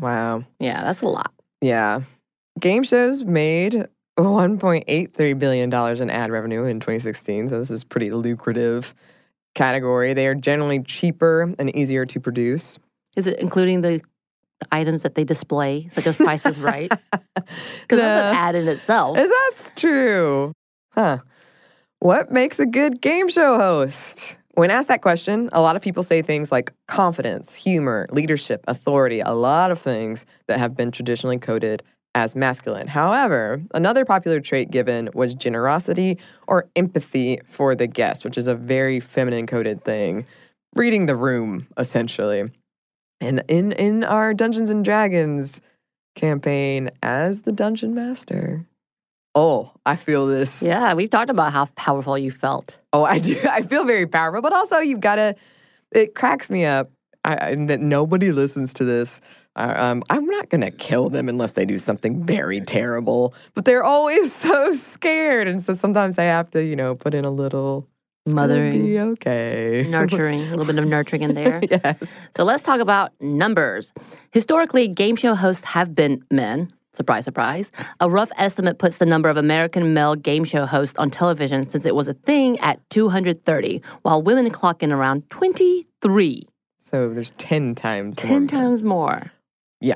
wow. 0.00 0.44
Yeah, 0.58 0.82
that's 0.82 1.00
a 1.00 1.08
lot. 1.08 1.32
Yeah. 1.62 2.02
Game 2.60 2.82
shows 2.82 3.24
made 3.24 3.86
$1.83 4.18 5.38
billion 5.38 5.72
in 6.02 6.10
ad 6.10 6.30
revenue 6.30 6.64
in 6.64 6.80
2016. 6.80 7.48
So 7.48 7.58
this 7.58 7.70
is 7.70 7.84
pretty 7.84 8.10
lucrative 8.10 8.94
category. 9.54 10.12
They 10.12 10.26
are 10.26 10.34
generally 10.34 10.82
cheaper 10.82 11.54
and 11.58 11.74
easier 11.74 12.04
to 12.04 12.20
produce. 12.20 12.78
Is 13.16 13.26
it 13.26 13.38
including 13.38 13.80
the, 13.80 14.02
the 14.62 14.74
items 14.74 15.02
that 15.02 15.14
they 15.14 15.24
display, 15.24 15.88
such 15.92 16.06
as 16.06 16.16
Price 16.16 16.46
is 16.46 16.58
Right? 16.58 16.92
Because 17.34 17.98
that's 17.98 18.36
an 18.36 18.36
ad 18.36 18.54
in 18.54 18.68
itself. 18.68 19.18
Eh, 19.18 19.26
that's 19.26 19.70
true. 19.74 20.52
Huh. 20.94 21.18
What 21.98 22.30
makes 22.30 22.58
a 22.60 22.66
good 22.66 23.00
game 23.00 23.28
show 23.28 23.58
host? 23.58 24.38
When 24.54 24.70
asked 24.70 24.88
that 24.88 25.02
question, 25.02 25.48
a 25.52 25.60
lot 25.60 25.76
of 25.76 25.82
people 25.82 26.02
say 26.02 26.22
things 26.22 26.52
like 26.52 26.72
confidence, 26.86 27.54
humor, 27.54 28.06
leadership, 28.10 28.64
authority, 28.68 29.20
a 29.20 29.32
lot 29.32 29.70
of 29.70 29.80
things 29.80 30.24
that 30.46 30.58
have 30.58 30.76
been 30.76 30.90
traditionally 30.90 31.38
coded 31.38 31.82
as 32.14 32.36
masculine. 32.36 32.86
However, 32.86 33.62
another 33.74 34.04
popular 34.04 34.40
trait 34.40 34.70
given 34.70 35.08
was 35.14 35.34
generosity 35.34 36.18
or 36.46 36.68
empathy 36.76 37.40
for 37.48 37.74
the 37.74 37.86
guest, 37.86 38.24
which 38.24 38.36
is 38.36 38.46
a 38.46 38.54
very 38.54 39.00
feminine 39.00 39.46
coded 39.46 39.84
thing. 39.84 40.26
Reading 40.74 41.06
the 41.06 41.16
room, 41.16 41.66
essentially. 41.78 42.50
And 43.22 43.44
in, 43.46 43.70
in 43.72 44.02
our 44.02 44.34
Dungeons 44.34 44.68
and 44.68 44.84
Dragons 44.84 45.60
campaign 46.16 46.90
as 47.04 47.42
the 47.42 47.52
dungeon 47.52 47.94
master. 47.94 48.66
Oh, 49.36 49.70
I 49.86 49.94
feel 49.94 50.26
this. 50.26 50.60
Yeah, 50.60 50.92
we've 50.94 51.08
talked 51.08 51.30
about 51.30 51.52
how 51.52 51.66
powerful 51.76 52.18
you 52.18 52.32
felt. 52.32 52.76
Oh, 52.92 53.04
I 53.04 53.20
do. 53.20 53.40
I 53.50 53.62
feel 53.62 53.84
very 53.84 54.08
powerful, 54.08 54.42
but 54.42 54.52
also 54.52 54.78
you've 54.78 55.00
got 55.00 55.16
to. 55.16 55.36
It 55.92 56.16
cracks 56.16 56.50
me 56.50 56.64
up 56.64 56.90
I, 57.24 57.50
I, 57.50 57.54
that 57.66 57.80
nobody 57.80 58.32
listens 58.32 58.74
to 58.74 58.84
this. 58.84 59.20
Uh, 59.54 59.74
um, 59.76 60.02
I'm 60.10 60.26
not 60.26 60.48
gonna 60.48 60.70
kill 60.70 61.08
them 61.08 61.28
unless 61.28 61.52
they 61.52 61.64
do 61.64 61.78
something 61.78 62.24
very 62.24 62.60
terrible. 62.60 63.34
But 63.54 63.66
they're 63.66 63.84
always 63.84 64.34
so 64.36 64.74
scared, 64.74 65.46
and 65.46 65.62
so 65.62 65.74
sometimes 65.74 66.18
I 66.18 66.24
have 66.24 66.50
to, 66.50 66.64
you 66.64 66.74
know, 66.74 66.96
put 66.96 67.14
in 67.14 67.24
a 67.24 67.30
little 67.30 67.86
Mothering. 68.26 68.98
okay. 68.98 69.84
nurturing, 69.90 70.40
a 70.42 70.50
little 70.50 70.64
bit 70.64 70.78
of 70.78 70.86
nurturing 70.86 71.22
in 71.22 71.34
there. 71.34 71.60
yes. 71.70 71.96
So 72.36 72.44
let's 72.44 72.62
talk 72.62 72.80
about 72.80 73.10
numbers. 73.20 73.92
Historically, 74.30 74.86
game 74.88 75.16
show 75.16 75.34
hosts 75.34 75.64
have 75.64 75.94
been 75.94 76.24
men. 76.30 76.72
Surprise, 76.94 77.24
surprise. 77.24 77.72
A 78.00 78.08
rough 78.08 78.30
estimate 78.36 78.78
puts 78.78 78.98
the 78.98 79.06
number 79.06 79.28
of 79.28 79.36
American 79.36 79.94
male 79.94 80.14
game 80.14 80.44
show 80.44 80.66
hosts 80.66 80.96
on 80.98 81.10
television 81.10 81.68
since 81.68 81.86
it 81.86 81.94
was 81.94 82.06
a 82.06 82.14
thing 82.14 82.58
at 82.60 82.78
230, 82.90 83.82
while 84.02 84.22
women 84.22 84.50
clock 84.50 84.82
in 84.82 84.92
around 84.92 85.28
23. 85.30 86.46
So 86.78 87.08
there's 87.08 87.32
10 87.32 87.74
times 87.74 88.16
10 88.16 88.30
more 88.30 88.40
men. 88.40 88.48
times 88.48 88.82
more. 88.82 89.32
Yeah. 89.80 89.94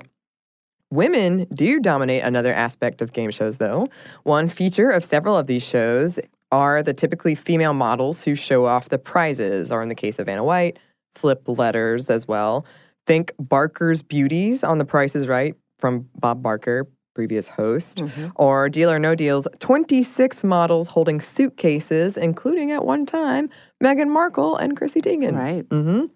Women 0.90 1.47
do 1.52 1.80
dominate 1.80 2.23
another 2.23 2.54
aspect 2.54 3.02
of 3.02 3.12
game 3.12 3.30
shows, 3.30 3.59
though. 3.59 3.88
One 4.23 4.49
feature 4.49 4.88
of 4.88 5.04
several 5.04 5.37
of 5.37 5.47
these 5.47 5.64
shows 5.64 6.18
are 6.53 6.83
the 6.83 6.95
typically 6.95 7.35
female 7.35 7.75
models 7.75 8.23
who 8.23 8.35
show 8.35 8.67
off 8.67 8.88
the 8.88 8.99
prizes, 8.99 9.73
or 9.73 9.83
in 9.83 9.88
the 9.88 9.95
case 9.95 10.19
of 10.19 10.26
Vanna 10.26 10.45
White, 10.45 10.79
flip 11.15 11.43
letters 11.47 12.11
as 12.11 12.29
well. 12.29 12.65
Think 13.07 13.33
Barker's 13.38 14.03
Beauties 14.03 14.65
on 14.65 14.79
The 14.79 14.85
Price 14.85 15.15
is 15.17 15.29
Right 15.29 15.55
from 15.79 16.09
Bob 16.19 16.43
Barker, 16.43 16.87
previous 17.15 17.49
host, 17.49 18.03
or 18.35 18.69
Deal 18.69 18.91
or 18.91 18.99
No 18.99 19.15
Deal's 19.15 19.49
26 19.59 20.45
models 20.45 20.87
holding 20.87 21.21
suitcases, 21.21 22.17
including 22.17 22.73
at 22.73 22.85
one 22.85 23.07
time 23.07 23.49
Meghan 23.83 24.09
Markle 24.09 24.57
and 24.57 24.76
Chrissy 24.76 25.00
Teigen. 25.00 25.37
Right. 25.38 25.69
Mm-hmm. 25.69 26.07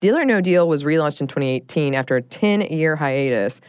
Deal 0.00 0.16
or 0.16 0.24
No 0.24 0.40
Deal 0.40 0.68
was 0.68 0.84
relaunched 0.84 1.20
in 1.20 1.26
2018 1.26 1.94
after 1.94 2.16
a 2.16 2.22
10 2.22 2.62
year 2.62 2.96
hiatus. 2.96 3.60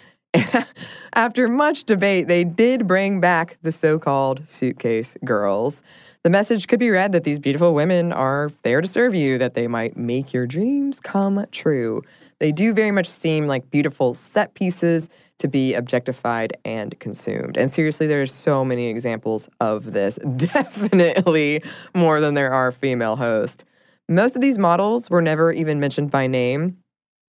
after 1.14 1.48
much 1.48 1.84
debate, 1.84 2.28
they 2.28 2.44
did 2.44 2.88
bring 2.88 3.20
back 3.20 3.58
the 3.62 3.72
so 3.72 3.98
called 4.00 4.48
suitcase 4.48 5.16
girls. 5.24 5.82
The 6.24 6.30
message 6.30 6.68
could 6.68 6.80
be 6.80 6.90
read 6.90 7.12
that 7.12 7.24
these 7.24 7.40
beautiful 7.40 7.74
women 7.74 8.12
are 8.12 8.52
there 8.64 8.82
to 8.82 8.88
serve 8.88 9.14
you, 9.14 9.38
that 9.38 9.54
they 9.54 9.68
might 9.68 9.96
make 9.96 10.34
your 10.34 10.48
dreams 10.48 11.00
come 11.00 11.46
true. 11.52 12.02
They 12.40 12.52
do 12.52 12.74
very 12.74 12.92
much 12.92 13.08
seem 13.08 13.48
like 13.48 13.70
beautiful 13.70 14.14
set 14.14 14.54
pieces 14.56 15.10
to 15.38 15.48
be 15.48 15.74
objectified 15.74 16.58
and 16.66 16.98
consumed. 17.00 17.58
And 17.58 17.70
seriously, 17.72 18.08
there's 18.08 18.34
so 18.34 18.66
many 18.66 18.88
examples 18.88 19.50
of 19.60 19.94
this. 19.94 20.16
Definitely 20.38 21.62
more 21.94 22.20
than 22.22 22.34
there 22.34 22.52
are 22.52 22.72
female 22.72 23.16
hosts. 23.16 23.64
Most 24.08 24.36
of 24.36 24.42
these 24.42 24.58
models 24.58 25.10
were 25.10 25.22
never 25.22 25.52
even 25.52 25.80
mentioned 25.80 26.12
by 26.12 26.28
name. 26.28 26.78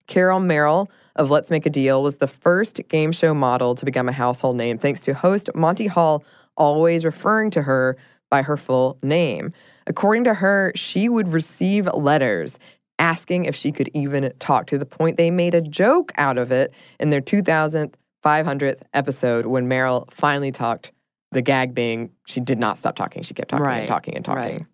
Carol 0.06 0.40
Merrill 0.40 0.90
of 1.16 1.30
Let's 1.30 1.50
Make 1.50 1.66
a 1.66 1.70
Deal 1.70 2.02
was 2.02 2.16
the 2.18 2.26
first 2.28 2.80
game 2.88 3.12
show 3.12 3.34
model 3.34 3.74
to 3.74 3.84
become 3.84 4.08
a 4.08 4.12
household 4.12 4.56
name 4.56 4.78
thanks 4.78 5.00
to 5.02 5.14
host 5.14 5.50
Monty 5.54 5.86
Hall 5.86 6.24
always 6.56 7.04
referring 7.04 7.50
to 7.50 7.62
her 7.62 7.96
by 8.30 8.42
her 8.42 8.56
full 8.56 8.98
name. 9.02 9.52
According 9.86 10.24
to 10.24 10.34
her, 10.34 10.72
she 10.74 11.08
would 11.08 11.28
receive 11.32 11.86
letters 11.94 12.58
asking 12.98 13.44
if 13.44 13.54
she 13.54 13.72
could 13.72 13.90
even 13.94 14.32
talk 14.38 14.66
to 14.68 14.78
the 14.78 14.86
point 14.86 15.16
they 15.16 15.30
made 15.30 15.54
a 15.54 15.60
joke 15.60 16.12
out 16.16 16.38
of 16.38 16.50
it 16.50 16.72
in 16.98 17.10
their 17.10 17.20
2500th 17.20 18.80
episode 18.94 19.46
when 19.46 19.68
Merrill 19.68 20.08
finally 20.10 20.52
talked. 20.52 20.92
The 21.32 21.42
gag 21.42 21.74
being 21.74 22.10
she 22.26 22.40
did 22.40 22.58
not 22.58 22.78
stop 22.78 22.96
talking. 22.96 23.22
She 23.22 23.34
kept 23.34 23.50
talking 23.50 23.66
Right, 23.66 23.78
and 23.80 23.88
talking 23.88 24.14
and 24.14 24.24
talking. 24.24 24.42
right. 24.42 24.66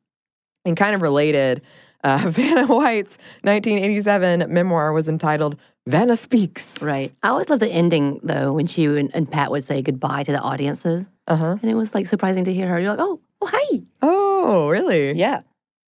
And 0.65 0.77
kind 0.77 0.95
of 0.95 1.03
related, 1.03 1.63
uh, 2.05 2.19
Vanna 2.27 2.67
White's 2.67 3.17
1987 3.43 4.53
memoir 4.53 4.93
was 4.93 5.09
entitled 5.09 5.59
Vanna 5.87 6.17
Speaks. 6.17 6.81
Right. 6.81 7.13
I 7.23 7.29
always 7.29 7.49
love 7.49 7.59
the 7.61 7.69
ending, 7.69 8.21
though, 8.23 8.53
when 8.53 8.67
she 8.67 8.85
and, 8.85 9.11
and 9.15 9.31
Pat 9.31 9.51
would 9.51 9.65
say 9.65 9.83
goodbye 9.83 10.23
to 10.25 10.33
the 10.33 10.41
audiences. 10.41 11.05
Uh 11.27 11.37
huh. 11.37 11.59
And 11.61 11.71
it 11.71 11.75
was 11.75 11.95
like 11.95 12.07
surprising 12.07 12.45
to 12.45 12.53
hear 12.55 12.69
her. 12.69 12.79
You're 12.81 12.91
like, 12.91 13.01
oh, 13.01 13.21
oh, 13.41 13.47
hi. 13.53 13.83
Oh, 14.01 14.69
really? 14.69 15.13
Yeah. 15.13 15.43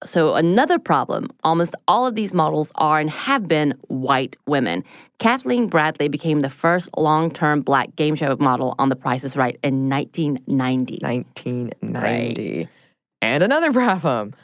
So, 0.04 0.34
another 0.34 0.78
problem 0.78 1.30
almost 1.44 1.74
all 1.88 2.06
of 2.06 2.14
these 2.14 2.34
models 2.34 2.72
are 2.74 2.98
and 2.98 3.08
have 3.08 3.48
been 3.48 3.74
white 3.88 4.36
women. 4.46 4.84
Kathleen 5.18 5.68
Bradley 5.68 6.08
became 6.08 6.40
the 6.40 6.50
first 6.50 6.88
long 6.96 7.30
term 7.30 7.62
black 7.62 7.94
game 7.96 8.14
show 8.14 8.36
model 8.38 8.74
on 8.78 8.88
The 8.90 8.96
Price 8.96 9.24
is 9.24 9.36
Right 9.36 9.58
in 9.62 9.88
1990. 9.88 10.98
1990. 11.02 12.68
And 13.22 13.42
another 13.42 13.72
problem. 13.72 14.34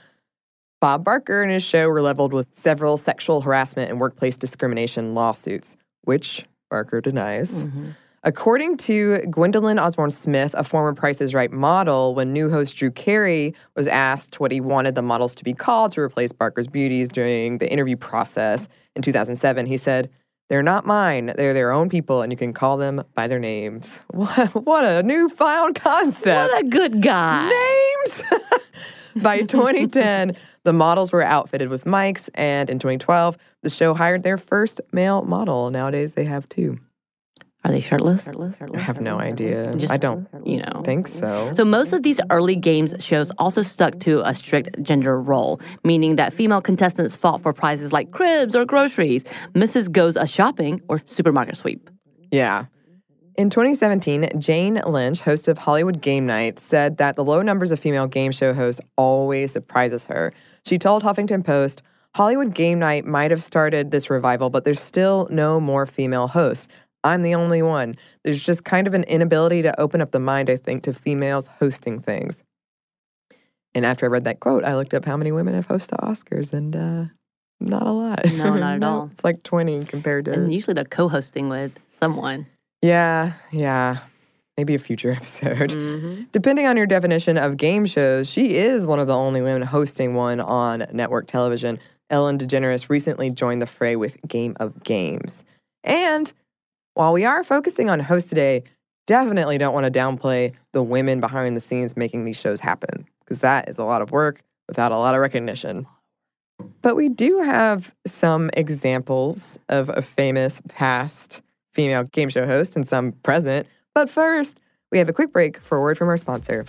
Bob 0.81 1.05
Barker 1.05 1.43
and 1.43 1.51
his 1.51 1.63
show 1.63 1.89
were 1.89 2.01
leveled 2.01 2.33
with 2.33 2.49
several 2.53 2.97
sexual 2.97 3.43
harassment 3.43 3.91
and 3.91 4.01
workplace 4.01 4.37
discrimination 4.37 5.15
lawsuits, 5.15 5.77
which 6.03 6.47
Barker 6.71 7.01
denies. 7.01 7.65
Mm-hmm. 7.65 7.91
According 8.23 8.77
to 8.79 9.19
Gwendolyn 9.31 9.79
Osborne 9.79 10.11
Smith, 10.11 10.55
a 10.57 10.63
former 10.63 10.95
Price 10.95 11.23
is 11.23 11.33
Right 11.35 11.51
model, 11.51 12.15
when 12.15 12.35
new 12.35 12.51
host 12.51 12.77
Drew 12.77 12.91
Carey 12.91 13.55
was 13.77 13.87
asked 13.87 14.41
what 14.41 14.53
he 14.53 14.61
wanted 14.61 14.95
the 14.95 15.03
models 15.03 15.35
to 15.37 15.45
be 15.45 15.55
called 15.55 15.93
to 15.93 16.03
replace 16.03 16.31
Barker's 16.31 16.67
beauties 16.67 17.09
during 17.09 17.59
the 17.59 17.71
interview 17.71 17.97
process 17.97 18.69
in 18.95 19.01
2007, 19.01 19.65
he 19.65 19.79
said, 19.79 20.11
They're 20.51 20.63
not 20.63 20.85
mine. 20.85 21.33
They're 21.37 21.55
their 21.55 21.73
own 21.73 21.89
people, 21.89 22.21
and 22.21 22.31
you 22.31 22.37
can 22.37 22.53
call 22.53 22.77
them 22.77 23.03
by 23.15 23.27
their 23.27 23.39
names. 23.39 24.01
What, 24.09 24.55
what 24.67 24.85
a 24.85 25.03
newfound 25.03 25.77
concept. 25.77 26.53
What 26.53 26.61
a 26.61 26.69
good 26.69 27.01
guy. 27.01 27.49
Names! 27.49 28.23
By 29.23 29.41
2010, 29.43 30.37
the 30.65 30.73
models 30.73 31.13
were 31.13 31.23
outfitted 31.23 31.69
with 31.69 31.85
mics, 31.85 32.29
and 32.35 32.71
in 32.71 32.79
2012, 32.79 33.37
the 33.63 33.71
show 33.71 33.95
hired 33.95 34.23
their 34.23 34.39
first 34.39 34.81
male 34.93 35.23
model. 35.23 35.71
Nowadays, 35.71 36.15
they 36.15 36.25
have 36.25 36.49
two. 36.49 36.79
Are 37.63 37.71
they 37.71 37.83
shirtless? 37.83 38.27
I 38.27 38.79
have 38.79 39.03
no 39.03 39.19
idea. 39.21 39.75
Just, 39.77 39.93
I 39.93 39.99
don't 39.99 40.27
you 40.47 40.63
know. 40.63 40.81
think 40.83 41.07
so. 41.07 41.53
So 41.53 41.63
most 41.63 41.93
of 41.93 42.03
these 42.03 42.19
early 42.31 42.57
games 42.57 42.95
shows 43.01 43.31
also 43.37 43.63
stuck 43.63 44.01
to 44.01 44.27
a 44.27 44.35
strict 44.35 44.83
gender 44.83 45.21
role, 45.21 45.61
meaning 45.85 46.17
that 46.17 46.33
female 46.33 46.63
contestants 46.63 47.17
fought 47.17 47.43
for 47.43 47.53
prizes 47.53 47.93
like 47.93 48.13
cribs 48.13 48.57
or 48.57 48.65
groceries, 48.65 49.25
Mrs. 49.55 49.93
Goes 49.93 50.17
a 50.17 50.27
shopping 50.27 50.81
or 50.89 51.03
supermarket 51.05 51.59
sweep. 51.59 51.91
Yeah. 52.31 52.65
In 53.37 53.49
2017, 53.49 54.31
Jane 54.39 54.81
Lynch, 54.87 55.21
host 55.21 55.49
of 55.49 55.59
Hollywood 55.59 56.01
Game 56.01 56.27
Night, 56.27 56.59
said 56.59 56.97
that 56.99 57.17
the 57.17 57.25
low 57.25 57.43
numbers 57.43 57.71
of 57.71 57.79
female 57.79 58.07
game 58.07 58.33
show 58.33 58.53
hosts 58.53 58.81
always 58.97 59.53
surprises 59.53 60.07
her. 60.07 60.33
She 60.67 60.79
told 60.79 61.03
Huffington 61.03 61.45
Post, 61.45 61.83
Hollywood 62.15 62.55
Game 62.55 62.79
Night 62.79 63.05
might 63.05 63.31
have 63.31 63.43
started 63.43 63.91
this 63.91 64.11
revival, 64.11 64.51
but 64.51 64.65
there's 64.65 64.81
still 64.81 65.29
no 65.31 65.61
more 65.61 65.87
female 65.87 66.27
hosts. 66.27 66.67
I'm 67.05 67.23
the 67.23 67.35
only 67.35 67.63
one. 67.63 67.97
There's 68.25 68.43
just 68.43 68.65
kind 68.65 68.87
of 68.87 68.95
an 68.95 69.05
inability 69.05 69.63
to 69.63 69.81
open 69.81 70.01
up 70.01 70.11
the 70.11 70.19
mind, 70.19 70.51
I 70.51 70.57
think, 70.57 70.83
to 70.83 70.93
females 70.93 71.47
hosting 71.47 72.01
things. 72.01 72.43
And 73.75 73.87
after 73.87 74.07
I 74.07 74.09
read 74.09 74.25
that 74.25 74.41
quote, 74.41 74.65
I 74.65 74.75
looked 74.75 74.93
up 74.93 75.05
how 75.05 75.17
many 75.17 75.31
women 75.31 75.55
have 75.55 75.69
hosted 75.69 76.01
Oscars, 76.01 76.53
and 76.53 76.75
uh, 76.75 77.05
not 77.61 77.87
a 77.87 77.93
lot. 77.93 78.21
No, 78.37 78.55
not 78.55 78.77
at 78.77 78.85
all. 78.85 79.09
It's 79.13 79.25
like 79.25 79.43
20 79.45 79.85
compared 79.85 80.25
to. 80.25 80.33
And 80.33 80.53
usually 80.53 80.75
they're 80.75 80.85
co-hosting 80.85 81.49
with 81.49 81.79
someone. 82.01 82.47
Yeah, 82.83 83.33
yeah. 83.51 83.99
Maybe 84.57 84.75
a 84.75 84.79
future 84.79 85.11
episode. 85.17 85.71
Mm-hmm. 85.71 86.25
Depending 86.33 86.67
on 86.67 86.77
your 86.77 86.87
definition 86.87 87.39
of 87.39 87.57
game 87.57 87.87
shows, 87.87 88.29
she 88.29 88.57
is 88.57 88.87
one 88.87 88.99
of 88.99 89.07
the 89.07 89.17
only 89.17 89.43
women 89.43 89.63
hosting 89.63 90.15
one 90.15 90.41
on 90.41 90.87
network 90.93 91.27
television. 91.27 91.79
Ellen 92.11 92.39
DeGeneres 92.39 92.89
recently 92.89 93.31
joined 93.31 93.63
the 93.63 93.67
fray 93.67 93.97
with 93.97 94.17
Game 94.27 94.57
of 94.61 94.83
Games. 94.83 95.45
And 95.85 96.33
while 96.95 97.13
we 97.13 97.25
are 97.25 97.45
focusing 97.45 97.89
on 97.89 98.01
hosts 98.01 98.29
today, 98.29 98.65
definitely 99.07 99.59
don't 99.59 99.75
want 99.75 99.93
to 99.93 99.99
downplay 99.99 100.53
the 100.73 100.83
women 100.83 101.21
behind 101.21 101.57
the 101.57 101.61
scenes 101.61 101.97
making 101.97 102.25
these 102.25 102.37
shows 102.37 102.61
happen, 102.61 103.07
because 103.21 103.41
that 103.41 103.69
is 103.69 103.79
a 103.79 103.85
lot 103.85 104.03
of 104.03 104.11
work 104.11 104.43
without 104.69 104.93
a 104.93 104.97
lot 104.97 105.15
of 105.15 105.21
recognition. 105.21 105.87
But 106.83 106.97
we 106.97 107.09
do 107.09 107.41
have 107.41 107.95
some 108.07 108.51
examples 108.55 109.59
of 109.69 109.89
a 109.95 110.03
famous 110.03 110.61
past 110.69 111.41
female 111.73 112.05
game 112.05 112.29
show 112.29 112.47
hosts 112.47 112.77
and 112.77 112.87
some 112.87 113.13
present. 113.13 113.67
But 113.95 114.11
first, 114.11 114.59
we 114.91 114.99
have 114.99 115.09
a 115.09 115.13
quick 115.13 115.33
break 115.33 115.59
for 115.61 115.79
a 115.79 115.81
word 115.81 115.99
from 115.99 116.09
our 116.09 116.17
sponsor. 116.17 116.65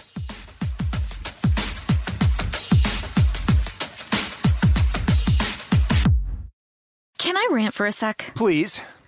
Can 7.17 7.37
I 7.37 7.47
rant 7.51 7.73
for 7.73 7.85
a 7.85 7.91
sec? 7.91 8.31
Please. 8.35 8.81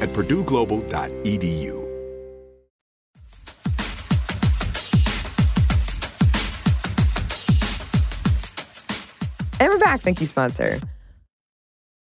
at 0.00 0.08
purdueglobal.edu. 0.10 1.80
And 9.60 9.68
we're 9.68 9.78
back. 9.78 10.00
Thank 10.00 10.22
you, 10.22 10.26
sponsor. 10.26 10.80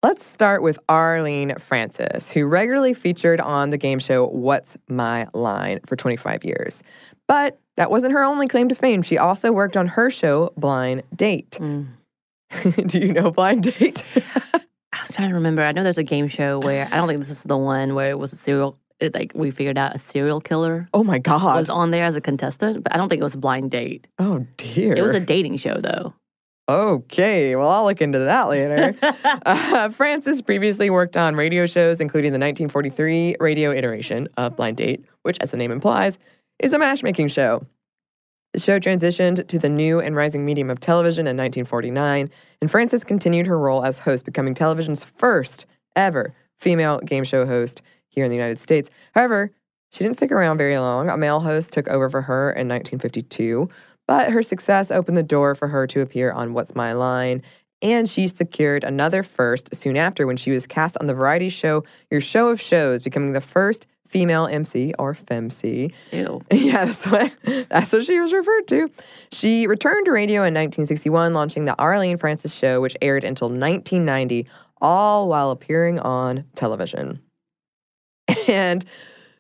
Let's 0.02 0.26
start 0.26 0.62
with 0.62 0.80
Arlene 0.90 1.56
Francis, 1.60 2.30
who 2.30 2.46
regularly 2.46 2.94
featured 2.94 3.42
on 3.42 3.70
the 3.70 3.78
game 3.78 4.00
show 4.00 4.28
What's 4.28 4.78
My 4.88 5.28
Line 5.34 5.80
for 5.86 5.96
25 5.96 6.44
years. 6.44 6.84
But 7.28 7.60
that 7.76 7.92
wasn't 7.92 8.14
her 8.14 8.24
only 8.24 8.48
claim 8.48 8.70
to 8.70 8.76
fame. 8.76 9.02
She 9.02 9.18
also 9.18 9.52
worked 9.52 9.76
on 9.76 9.88
her 9.88 10.10
show 10.10 10.54
Blind 10.58 11.04
Date. 11.16 11.52
Mm. 11.52 11.88
Do 12.88 13.00
you 13.00 13.12
know 13.12 13.32
Blind 13.32 13.64
Date? 13.64 14.04
I 14.94 15.02
was 15.02 15.16
trying 15.16 15.30
to 15.30 15.36
remember. 15.36 15.64
I 15.64 15.72
know 15.72 15.84
there's 15.84 15.98
a 15.98 16.04
game 16.04 16.28
show 16.28 16.60
where 16.60 16.88
I 16.92 16.98
don't 16.98 17.08
think 17.08 17.20
this 17.20 17.30
is 17.30 17.44
the 17.44 17.58
one 17.58 17.96
where 17.96 18.10
it 18.12 18.20
was 18.20 18.32
a 18.34 18.36
serial. 18.36 18.78
It, 19.00 19.14
like 19.14 19.32
we 19.36 19.52
figured 19.52 19.78
out 19.78 19.96
a 19.96 20.00
serial 20.00 20.40
killer 20.40 20.88
oh 20.94 21.04
my 21.04 21.18
God. 21.18 21.58
was 21.58 21.68
on 21.68 21.92
there 21.92 22.06
as 22.06 22.16
a 22.16 22.22
contestant, 22.22 22.84
but 22.84 22.94
I 22.94 22.98
don't 22.98 23.10
think 23.10 23.20
it 23.20 23.24
was 23.24 23.34
a 23.34 23.40
blind 23.40 23.72
date. 23.72 24.08
oh 24.20 24.46
dear. 24.58 24.94
It 24.94 25.02
was 25.02 25.14
a 25.14 25.20
dating 25.20 25.58
show 25.58 25.78
though. 25.80 26.14
Okay, 26.70 27.58
well, 27.58 27.68
I'll 27.68 27.84
look 27.84 28.02
into 28.02 28.20
that 28.20 28.48
later. 28.48 28.96
uh, 29.46 29.90
Francis 29.90 30.42
previously 30.42 30.90
worked 30.90 31.18
on 31.18 31.36
radio 31.36 31.66
shows, 31.66 32.00
including 32.00 32.32
the 32.32 32.40
1943 32.40 33.36
radio 33.42 33.72
iteration 33.74 34.30
of 34.38 34.56
Blind 34.56 34.78
Date, 34.78 35.04
which, 35.24 35.38
as 35.42 35.52
the 35.52 35.58
name 35.58 35.72
implies, 35.72 36.18
is 36.60 36.72
a 36.72 36.80
matchmaking 36.80 37.28
show. 37.28 37.66
The 38.54 38.60
show 38.60 38.80
transitioned 38.80 39.48
to 39.48 39.58
the 39.58 39.68
new 39.68 40.00
and 40.00 40.16
rising 40.16 40.46
medium 40.46 40.70
of 40.70 40.80
television 40.80 41.26
in 41.26 41.36
1949, 41.36 42.30
and 42.62 42.72
Francis 42.72 43.04
continued 43.04 43.48
her 43.48 43.58
role 43.58 43.84
as 43.84 43.98
host, 43.98 44.26
becoming 44.26 44.54
television's 44.54 45.04
first 45.04 45.66
ever 45.96 46.36
female 46.60 47.00
game 47.00 47.24
show 47.24 47.48
host 47.48 47.82
here 48.10 48.24
in 48.24 48.30
the 48.30 48.36
United 48.36 48.60
States. 48.60 48.92
However, 49.16 49.52
she 49.92 50.04
didn't 50.04 50.18
stick 50.18 50.32
around 50.32 50.60
very 50.60 50.78
long. 50.78 51.10
A 51.10 51.18
male 51.18 51.40
host 51.40 51.74
took 51.74 51.88
over 51.88 52.12
for 52.12 52.22
her 52.22 52.52
in 52.52 52.68
1952, 52.68 53.68
but 54.08 54.32
her 54.32 54.44
success 54.44 54.92
opened 54.92 55.18
the 55.18 55.24
door 55.24 55.56
for 55.56 55.68
her 55.68 55.88
to 55.88 56.02
appear 56.02 56.32
on 56.32 56.54
What's 56.54 56.76
My 56.76 56.94
Line, 56.94 57.42
and 57.82 58.08
she 58.08 58.28
secured 58.28 58.84
another 58.84 59.24
first 59.24 59.76
soon 59.76 59.98
after 59.98 60.28
when 60.28 60.38
she 60.38 60.52
was 60.52 60.68
cast 60.68 60.96
on 61.00 61.08
the 61.08 61.16
variety 61.16 61.50
show 61.50 61.84
Your 62.12 62.22
Show 62.22 62.50
of 62.50 62.62
Shows, 62.62 63.02
becoming 63.02 63.34
the 63.34 63.42
first 63.42 63.88
female 64.14 64.46
MC 64.46 64.94
or 65.00 65.16
FemC. 65.16 65.92
Ew. 66.12 66.42
Yeah, 66.54 66.86
that's 66.86 67.06
what 67.08 67.34
that's 67.70 67.92
what 67.92 68.06
she 68.06 68.20
was 68.20 68.32
referred 68.32 68.68
to. 68.68 68.90
She 69.32 69.66
returned 69.66 70.06
to 70.06 70.12
radio 70.12 70.42
in 70.42 70.54
1961, 70.54 71.34
launching 71.34 71.66
the 71.66 71.76
Arlene 71.80 72.18
Francis 72.18 72.54
Show, 72.54 72.80
which 72.80 72.96
aired 73.02 73.24
until 73.24 73.48
1990, 73.48 74.48
all 74.82 75.28
while 75.28 75.50
appearing 75.50 75.98
on 76.00 76.46
television. 76.56 77.20
And 78.48 78.86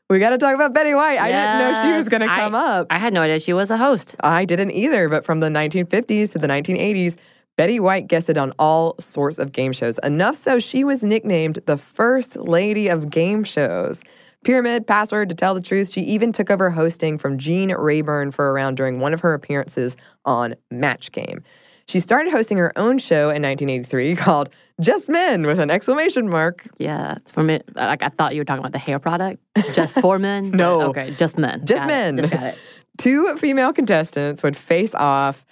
we 0.09 0.19
got 0.19 0.31
to 0.31 0.37
talk 0.37 0.53
about 0.55 0.73
Betty 0.73 0.93
White. 0.93 1.19
I 1.19 1.31
didn't 1.31 1.59
know 1.59 1.81
she 1.83 1.91
was 1.97 2.09
going 2.09 2.21
to 2.21 2.31
I- 2.31 2.39
come 2.39 2.55
up. 2.55 2.87
I 2.89 2.97
had 2.97 3.13
no 3.13 3.21
idea 3.21 3.39
she 3.39 3.53
was 3.53 3.69
a 3.71 3.77
host. 3.77 4.15
I 4.21 4.43
didn't 4.45 4.71
either, 4.71 5.07
but 5.07 5.23
from 5.23 5.39
the 5.39 5.47
1950s 5.49 6.31
to 6.33 6.39
the 6.39 6.47
1980s, 6.47 7.15
Betty 7.55 7.79
White 7.79 8.07
guested 8.07 8.37
on 8.37 8.51
all 8.59 8.95
sorts 8.99 9.37
of 9.37 9.51
game 9.51 9.71
shows. 9.73 9.99
Enough 10.03 10.35
so 10.35 10.57
she 10.59 10.83
was 10.83 11.03
nicknamed 11.03 11.59
the 11.67 11.77
First 11.77 12.35
Lady 12.35 12.87
of 12.87 13.09
Game 13.11 13.43
Shows. 13.43 14.01
Pyramid, 14.43 14.85
Password, 14.87 15.29
To 15.29 15.35
Tell 15.35 15.53
the 15.53 15.61
Truth, 15.61 15.91
she 15.91 16.01
even 16.01 16.31
took 16.31 16.49
over 16.49 16.69
hosting 16.69 17.17
from 17.17 17.37
Gene 17.37 17.71
Rayburn 17.71 18.31
for 18.31 18.49
a 18.49 18.53
round 18.53 18.77
during 18.77 18.99
one 18.99 19.13
of 19.13 19.21
her 19.21 19.33
appearances 19.33 19.95
on 20.25 20.55
Match 20.71 21.11
Game. 21.11 21.43
She 21.87 21.99
started 21.99 22.31
hosting 22.31 22.57
her 22.57 22.71
own 22.77 22.97
show 22.97 23.29
in 23.29 23.41
1983 23.41 24.15
called 24.17 24.49
Just 24.79 25.09
Men 25.09 25.45
with 25.45 25.59
an 25.59 25.69
exclamation 25.69 26.29
mark. 26.29 26.67
Yeah, 26.77 27.15
it's 27.17 27.31
for 27.31 27.43
me. 27.43 27.59
Like 27.75 28.03
I 28.03 28.09
thought 28.09 28.33
you 28.35 28.41
were 28.41 28.45
talking 28.45 28.59
about 28.61 28.71
the 28.71 28.77
hair 28.79 28.99
product, 28.99 29.41
just 29.73 29.99
for 29.99 30.17
men. 30.19 30.51
No. 30.51 30.83
okay, 30.89 31.11
just 31.17 31.37
men. 31.37 31.65
Just 31.65 31.81
Got 31.81 31.89
it. 31.89 31.93
men. 31.93 32.17
Just 32.17 32.31
got 32.33 32.43
it. 32.43 32.57
Two 32.99 33.35
female 33.37 33.73
contestants 33.73 34.43
would 34.43 34.55
face 34.55 34.93
off 34.95 35.43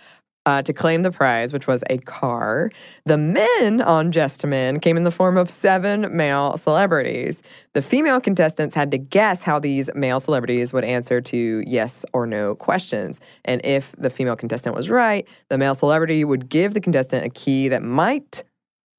uh, 0.45 0.61
to 0.63 0.73
claim 0.73 1.03
the 1.03 1.11
prize, 1.11 1.53
which 1.53 1.67
was 1.67 1.83
a 1.89 1.97
car. 1.99 2.71
The 3.05 3.17
men 3.17 3.81
on 3.81 4.11
Just 4.11 4.45
Men 4.45 4.79
came 4.79 4.97
in 4.97 5.03
the 5.03 5.11
form 5.11 5.37
of 5.37 5.49
seven 5.49 6.15
male 6.15 6.57
celebrities. 6.57 7.41
The 7.73 7.81
female 7.81 8.19
contestants 8.19 8.75
had 8.75 8.91
to 8.91 8.97
guess 8.97 9.43
how 9.43 9.59
these 9.59 9.89
male 9.93 10.19
celebrities 10.19 10.73
would 10.73 10.83
answer 10.83 11.21
to 11.21 11.63
yes 11.67 12.05
or 12.13 12.25
no 12.25 12.55
questions. 12.55 13.19
And 13.45 13.61
if 13.63 13.93
the 13.97 14.09
female 14.09 14.35
contestant 14.35 14.75
was 14.75 14.89
right, 14.89 15.27
the 15.49 15.57
male 15.57 15.75
celebrity 15.75 16.23
would 16.23 16.49
give 16.49 16.73
the 16.73 16.81
contestant 16.81 17.25
a 17.25 17.29
key 17.29 17.67
that 17.67 17.83
might, 17.83 18.43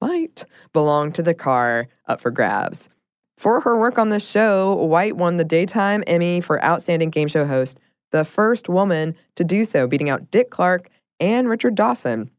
might 0.01 0.45
belong 0.71 1.11
to 1.13 1.21
the 1.21 1.33
car 1.33 1.87
up 2.07 2.21
for 2.21 2.31
grabs. 2.31 2.89
For 3.37 3.59
her 3.59 3.77
work 3.77 3.97
on 3.97 4.07
this 4.07 4.25
show, 4.25 4.75
White 4.75 5.17
won 5.17 5.35
the 5.35 5.43
Daytime 5.43 6.03
Emmy 6.07 6.39
for 6.39 6.63
Outstanding 6.63 7.09
Game 7.09 7.27
Show 7.27 7.45
Host, 7.45 7.77
the 8.11 8.23
first 8.23 8.69
woman 8.69 9.15
to 9.35 9.43
do 9.43 9.65
so, 9.65 9.85
beating 9.87 10.09
out 10.09 10.31
Dick 10.31 10.49
Clark 10.49 10.89
and 11.19 11.49
Richard 11.49 11.75
Dawson. 11.75 12.31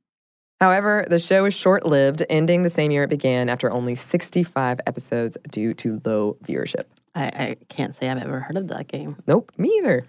However, 0.61 1.05
the 1.09 1.19
show 1.19 1.45
is 1.45 1.55
short 1.55 1.85
lived, 1.85 2.25
ending 2.31 2.63
the 2.63 2.71
same 2.71 2.91
year 2.91 3.03
it 3.05 3.11
began 3.11 3.49
after 3.49 3.71
only 3.71 3.95
65 3.95 4.81
episodes 4.87 5.37
due 5.51 5.75
to 5.75 6.01
low 6.05 6.37
viewership. 6.45 6.85
I, 7.15 7.25
I 7.25 7.57
can't 7.69 7.95
say 7.95 8.09
I've 8.09 8.23
ever 8.23 8.41
heard 8.41 8.57
of 8.57 8.69
that 8.69 8.89
game. 8.89 9.17
Nope, 9.27 9.53
me 9.59 9.69
either. 9.79 10.07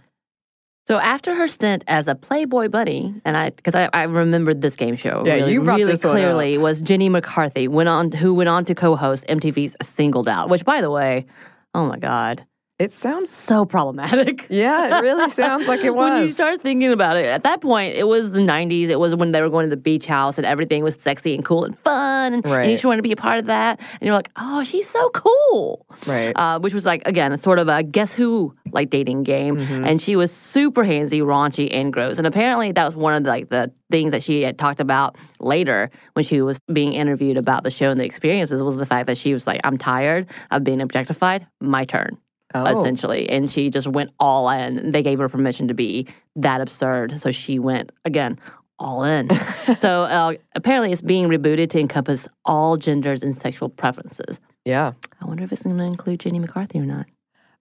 So 0.88 1.00
after 1.00 1.34
her 1.34 1.48
stint 1.48 1.84
as 1.88 2.08
a 2.08 2.14
Playboy 2.14 2.70
Bunny, 2.70 3.20
and 3.26 3.36
I 3.36 3.50
because 3.50 3.74
I, 3.74 3.90
I 3.92 4.04
remembered 4.04 4.62
this 4.62 4.76
game 4.76 4.96
show 4.96 5.24
Yeah, 5.26 5.34
really, 5.34 5.54
you 5.54 5.64
brought 5.64 5.78
really 5.78 5.94
this 5.94 6.02
clearly 6.02 6.60
was 6.60 6.80
Jenny 6.82 7.10
McCarthy 7.10 7.68
went 7.68 7.90
on 7.90 8.12
who 8.12 8.36
went 8.36 8.50
on 8.50 8.66
to 8.66 8.76
co-host 8.76 9.26
MTV's 9.28 9.76
Singled 9.82 10.30
Out, 10.30 10.50
which 10.50 10.64
by 10.64 10.82
the 10.82 10.92
way, 10.92 11.26
oh 11.74 11.88
my 11.88 11.98
god, 11.98 12.46
It 12.78 12.92
sounds 12.92 13.30
so 13.30 13.66
problematic. 13.66 14.48
Yeah, 14.56 15.00
it 15.00 15.02
really 15.02 15.30
sounds 15.30 15.68
like 15.68 15.82
it 15.82 15.96
was. 15.96 16.10
when 16.12 16.24
you 16.26 16.32
start 16.32 16.62
thinking 16.62 16.92
about 16.92 17.18
it, 17.18 17.26
at 17.26 17.44
that 17.44 17.62
point, 17.62 17.96
it 17.96 18.06
was 18.08 18.32
the 18.32 18.40
90s. 18.40 18.90
It 18.90 19.00
was 19.00 19.16
when 19.16 19.32
they 19.32 19.42
were 19.42 19.50
going 19.50 19.64
to 19.66 19.70
the 19.70 19.82
beach 19.82 20.06
house 20.06 20.38
and 20.38 20.46
everything 20.46 20.84
was 20.84 20.96
sexy 20.96 21.34
and 21.36 21.44
cool 21.44 21.64
and 21.66 21.78
fun. 21.80 22.34
And, 22.36 22.46
Right. 22.46 22.62
and 22.62 22.72
you 22.72 22.76
just 22.76 22.86
wanted 22.86 22.98
to 22.98 23.04
be 23.04 23.12
a 23.12 23.16
part 23.18 23.40
of 23.40 23.46
that. 23.48 23.80
And 23.80 24.02
you're 24.02 24.14
like, 24.16 24.30
oh, 24.38 24.64
she's 24.64 24.90
so 24.90 25.10
cool. 25.10 25.86
Right. 26.06 26.32
Uh, 26.36 26.60
which 26.60 26.74
was 26.74 26.86
like, 26.86 27.02
again, 27.06 27.38
sort 27.40 27.60
of 27.60 27.68
a 27.68 27.82
guess 27.84 28.14
who 28.14 28.54
like 28.72 28.90
dating 28.90 29.24
game. 29.24 29.58
And 29.60 30.02
she 30.02 30.16
was 30.16 30.32
super 30.32 30.84
handsy, 30.84 31.22
raunchy, 31.22 31.70
and 31.74 31.92
gross. 31.94 32.18
And 32.18 32.28
apparently 32.28 32.72
that 32.74 32.86
was 32.86 32.96
one 32.96 33.14
of 33.14 33.24
the, 33.24 33.30
like 33.30 33.50
the 33.50 33.72
things 33.90 34.12
that 34.12 34.24
she 34.24 34.42
had 34.44 34.58
talked 34.58 34.80
about 34.80 35.16
later 35.40 35.90
when 36.14 36.24
she 36.26 36.42
was 36.42 36.60
being 36.72 36.94
interviewed 36.94 37.38
about 37.38 37.64
the 37.64 37.72
show 37.72 37.90
and 37.90 38.00
the 38.00 38.06
experiences 38.06 38.62
was 38.62 38.76
the 38.76 38.86
fact 38.86 39.08
that 39.08 39.18
she 39.18 39.34
was 39.34 39.48
like, 39.48 39.62
I'm 39.64 39.78
tired 39.78 40.28
of 40.52 40.64
being 40.64 40.82
objectified. 40.82 41.46
My 41.62 41.86
turn 41.86 42.18
Oh. 42.64 42.80
essentially. 42.80 43.30
And 43.30 43.50
she 43.50 43.70
just 43.70 43.88
went 43.88 44.12
all 44.20 44.50
in. 44.50 44.92
They 44.92 45.04
gave 45.04 45.20
her 45.20 45.30
permission 45.30 45.68
to 45.68 45.74
be 45.74 46.08
that 46.36 46.62
absurd. 46.62 47.20
So 47.20 47.32
she 47.32 47.60
went, 47.60 47.92
again, 48.06 48.40
all 48.80 49.04
in. 49.04 49.30
so 49.80 50.04
uh, 50.04 50.34
apparently 50.56 50.92
it's 50.92 51.02
being 51.02 51.28
rebooted 51.28 51.70
to 51.72 51.80
encompass 51.80 52.28
all 52.46 52.78
genders 52.78 53.22
and 53.22 53.36
sexual 53.36 53.70
preferences. 53.70 54.40
Yeah. 54.64 54.94
I 55.22 55.26
wonder 55.26 55.44
if 55.44 55.52
it's 55.52 55.64
going 55.64 55.78
to 55.78 55.84
include 55.84 56.22
Jenny 56.22 56.40
McCarthy 56.40 56.80
or 56.80 56.86
not. 56.86 57.06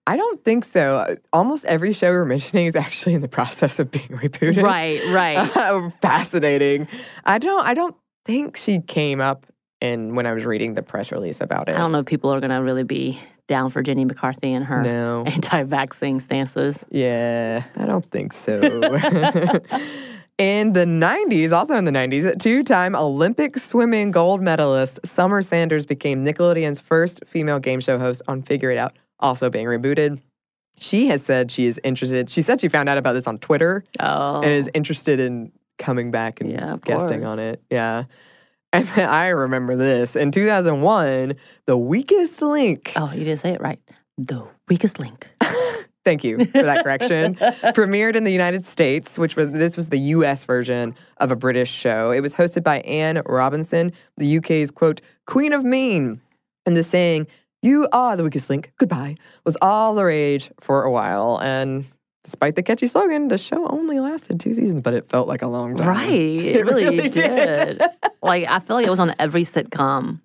I 0.07 0.17
don't 0.17 0.43
think 0.43 0.65
so. 0.65 0.97
Uh, 0.97 1.15
Almost 1.33 1.65
every 1.65 1.91
show 1.91 2.11
we're 2.11 2.25
mentioning 2.25 2.67
is 2.67 2.75
actually 2.75 3.15
in 3.15 3.21
the 3.21 3.27
process 3.27 3.79
of 3.79 3.89
being 3.89 4.07
rebooted. 4.09 4.61
Right, 4.61 5.01
right. 5.07 5.91
Fascinating. 6.01 6.87
I 7.25 7.39
don't 7.39 7.65
I 7.65 7.73
don't 7.73 7.95
think 8.23 8.55
she 8.55 8.81
came 8.81 9.19
up 9.19 9.47
in 9.81 10.15
when 10.15 10.27
I 10.27 10.33
was 10.33 10.45
reading 10.45 10.75
the 10.75 10.83
press 10.83 11.11
release 11.11 11.41
about 11.41 11.69
it. 11.69 11.75
I 11.75 11.79
don't 11.79 11.91
know 11.91 11.99
if 11.99 12.05
people 12.05 12.31
are 12.31 12.39
going 12.39 12.51
to 12.51 12.57
really 12.57 12.83
be 12.83 13.19
down 13.47 13.69
for 13.69 13.81
Jenny 13.83 14.05
McCarthy 14.05 14.53
and 14.53 14.65
her 14.65 14.81
No. 14.81 15.23
anti-vaccine 15.27 16.19
stances. 16.19 16.77
Yeah, 16.89 17.63
I 17.75 17.85
don't 17.85 18.05
think 18.05 18.33
so. 18.33 18.59
in 20.37 20.73
the 20.73 20.85
90s, 20.85 21.51
also 21.51 21.75
in 21.75 21.85
the 21.85 21.91
90s, 21.91 22.39
two 22.41 22.63
time 22.63 22.95
Olympic 22.95 23.57
swimming 23.57 24.11
gold 24.11 24.41
medalist 24.41 24.99
Summer 25.05 25.41
Sanders 25.41 25.85
became 25.85 26.25
Nickelodeon's 26.25 26.79
first 26.79 27.21
female 27.25 27.59
game 27.59 27.79
show 27.79 27.97
host 27.99 28.21
on 28.27 28.41
Figure 28.41 28.71
It 28.71 28.77
Out, 28.77 28.93
also 29.19 29.49
being 29.49 29.67
rebooted. 29.67 30.19
She 30.77 31.07
has 31.07 31.23
said 31.23 31.51
she 31.51 31.65
is 31.65 31.79
interested. 31.85 32.29
She 32.29 32.41
said 32.41 32.59
she 32.59 32.67
found 32.67 32.89
out 32.89 32.97
about 32.97 33.13
this 33.13 33.27
on 33.27 33.37
Twitter 33.39 33.85
Oh, 33.99 34.41
and 34.41 34.51
is 34.51 34.69
interested 34.73 35.21
in 35.21 35.53
coming 35.77 36.11
back 36.11 36.41
and 36.41 36.51
Yeah, 36.51 36.75
guesting 36.83 37.19
course. 37.19 37.29
on 37.29 37.39
it. 37.39 37.61
Yeah. 37.69 38.05
And 38.75 38.87
then 38.89 39.09
I 39.09 39.27
remember 39.29 39.75
this. 39.75 40.15
In 40.15 40.31
2001, 40.31 41.35
The 41.65 41.77
Weakest 41.77 42.41
Link. 42.41 42.91
oh, 42.95 43.11
you 43.11 43.23
didn't 43.23 43.39
say 43.39 43.51
it 43.51 43.61
right. 43.61 43.79
The 44.17 44.45
weakest 44.67 44.99
link. 44.99 45.29
Thank 46.05 46.23
you 46.23 46.45
for 46.45 46.63
that 46.63 46.83
correction. 46.83 47.35
Premiered 47.75 48.15
in 48.15 48.23
the 48.23 48.31
United 48.31 48.65
States, 48.65 49.17
which 49.17 49.35
was 49.35 49.51
this 49.51 49.75
was 49.75 49.89
the 49.89 49.97
US 49.99 50.43
version 50.43 50.93
of 51.17 51.31
a 51.31 51.35
British 51.35 51.71
show. 51.71 52.11
It 52.11 52.21
was 52.21 52.35
hosted 52.35 52.63
by 52.63 52.79
Anne 52.81 53.21
Robinson, 53.25 53.91
the 54.17 54.37
UK's 54.37 54.71
quote, 54.71 55.01
Queen 55.25 55.51
of 55.53 55.63
Mean. 55.63 56.21
And 56.65 56.75
the 56.77 56.83
saying, 56.83 57.27
You 57.61 57.87
are 57.91 58.15
the 58.15 58.23
weakest 58.23 58.49
link, 58.49 58.71
goodbye, 58.77 59.15
was 59.45 59.57
all 59.61 59.95
the 59.95 60.03
rage 60.05 60.51
for 60.61 60.83
a 60.83 60.91
while. 60.91 61.39
And 61.41 61.85
despite 62.25 62.55
the 62.55 62.63
catchy 62.63 62.87
slogan, 62.87 63.27
the 63.27 63.37
show 63.37 63.67
only 63.67 63.99
lasted 63.99 64.39
two 64.39 64.53
seasons, 64.53 64.81
but 64.81 64.95
it 64.95 65.07
felt 65.07 65.27
like 65.27 65.43
a 65.43 65.47
long 65.47 65.77
time. 65.77 65.87
Right. 65.87 66.09
It, 66.55 66.65
really, 66.65 67.09
did. 67.09 67.81
like 68.23 68.47
I 68.47 68.59
feel 68.59 68.75
like 68.75 68.87
it 68.87 68.89
was 68.89 68.99
on 68.99 69.13
every 69.19 69.45
sitcom 69.45 70.21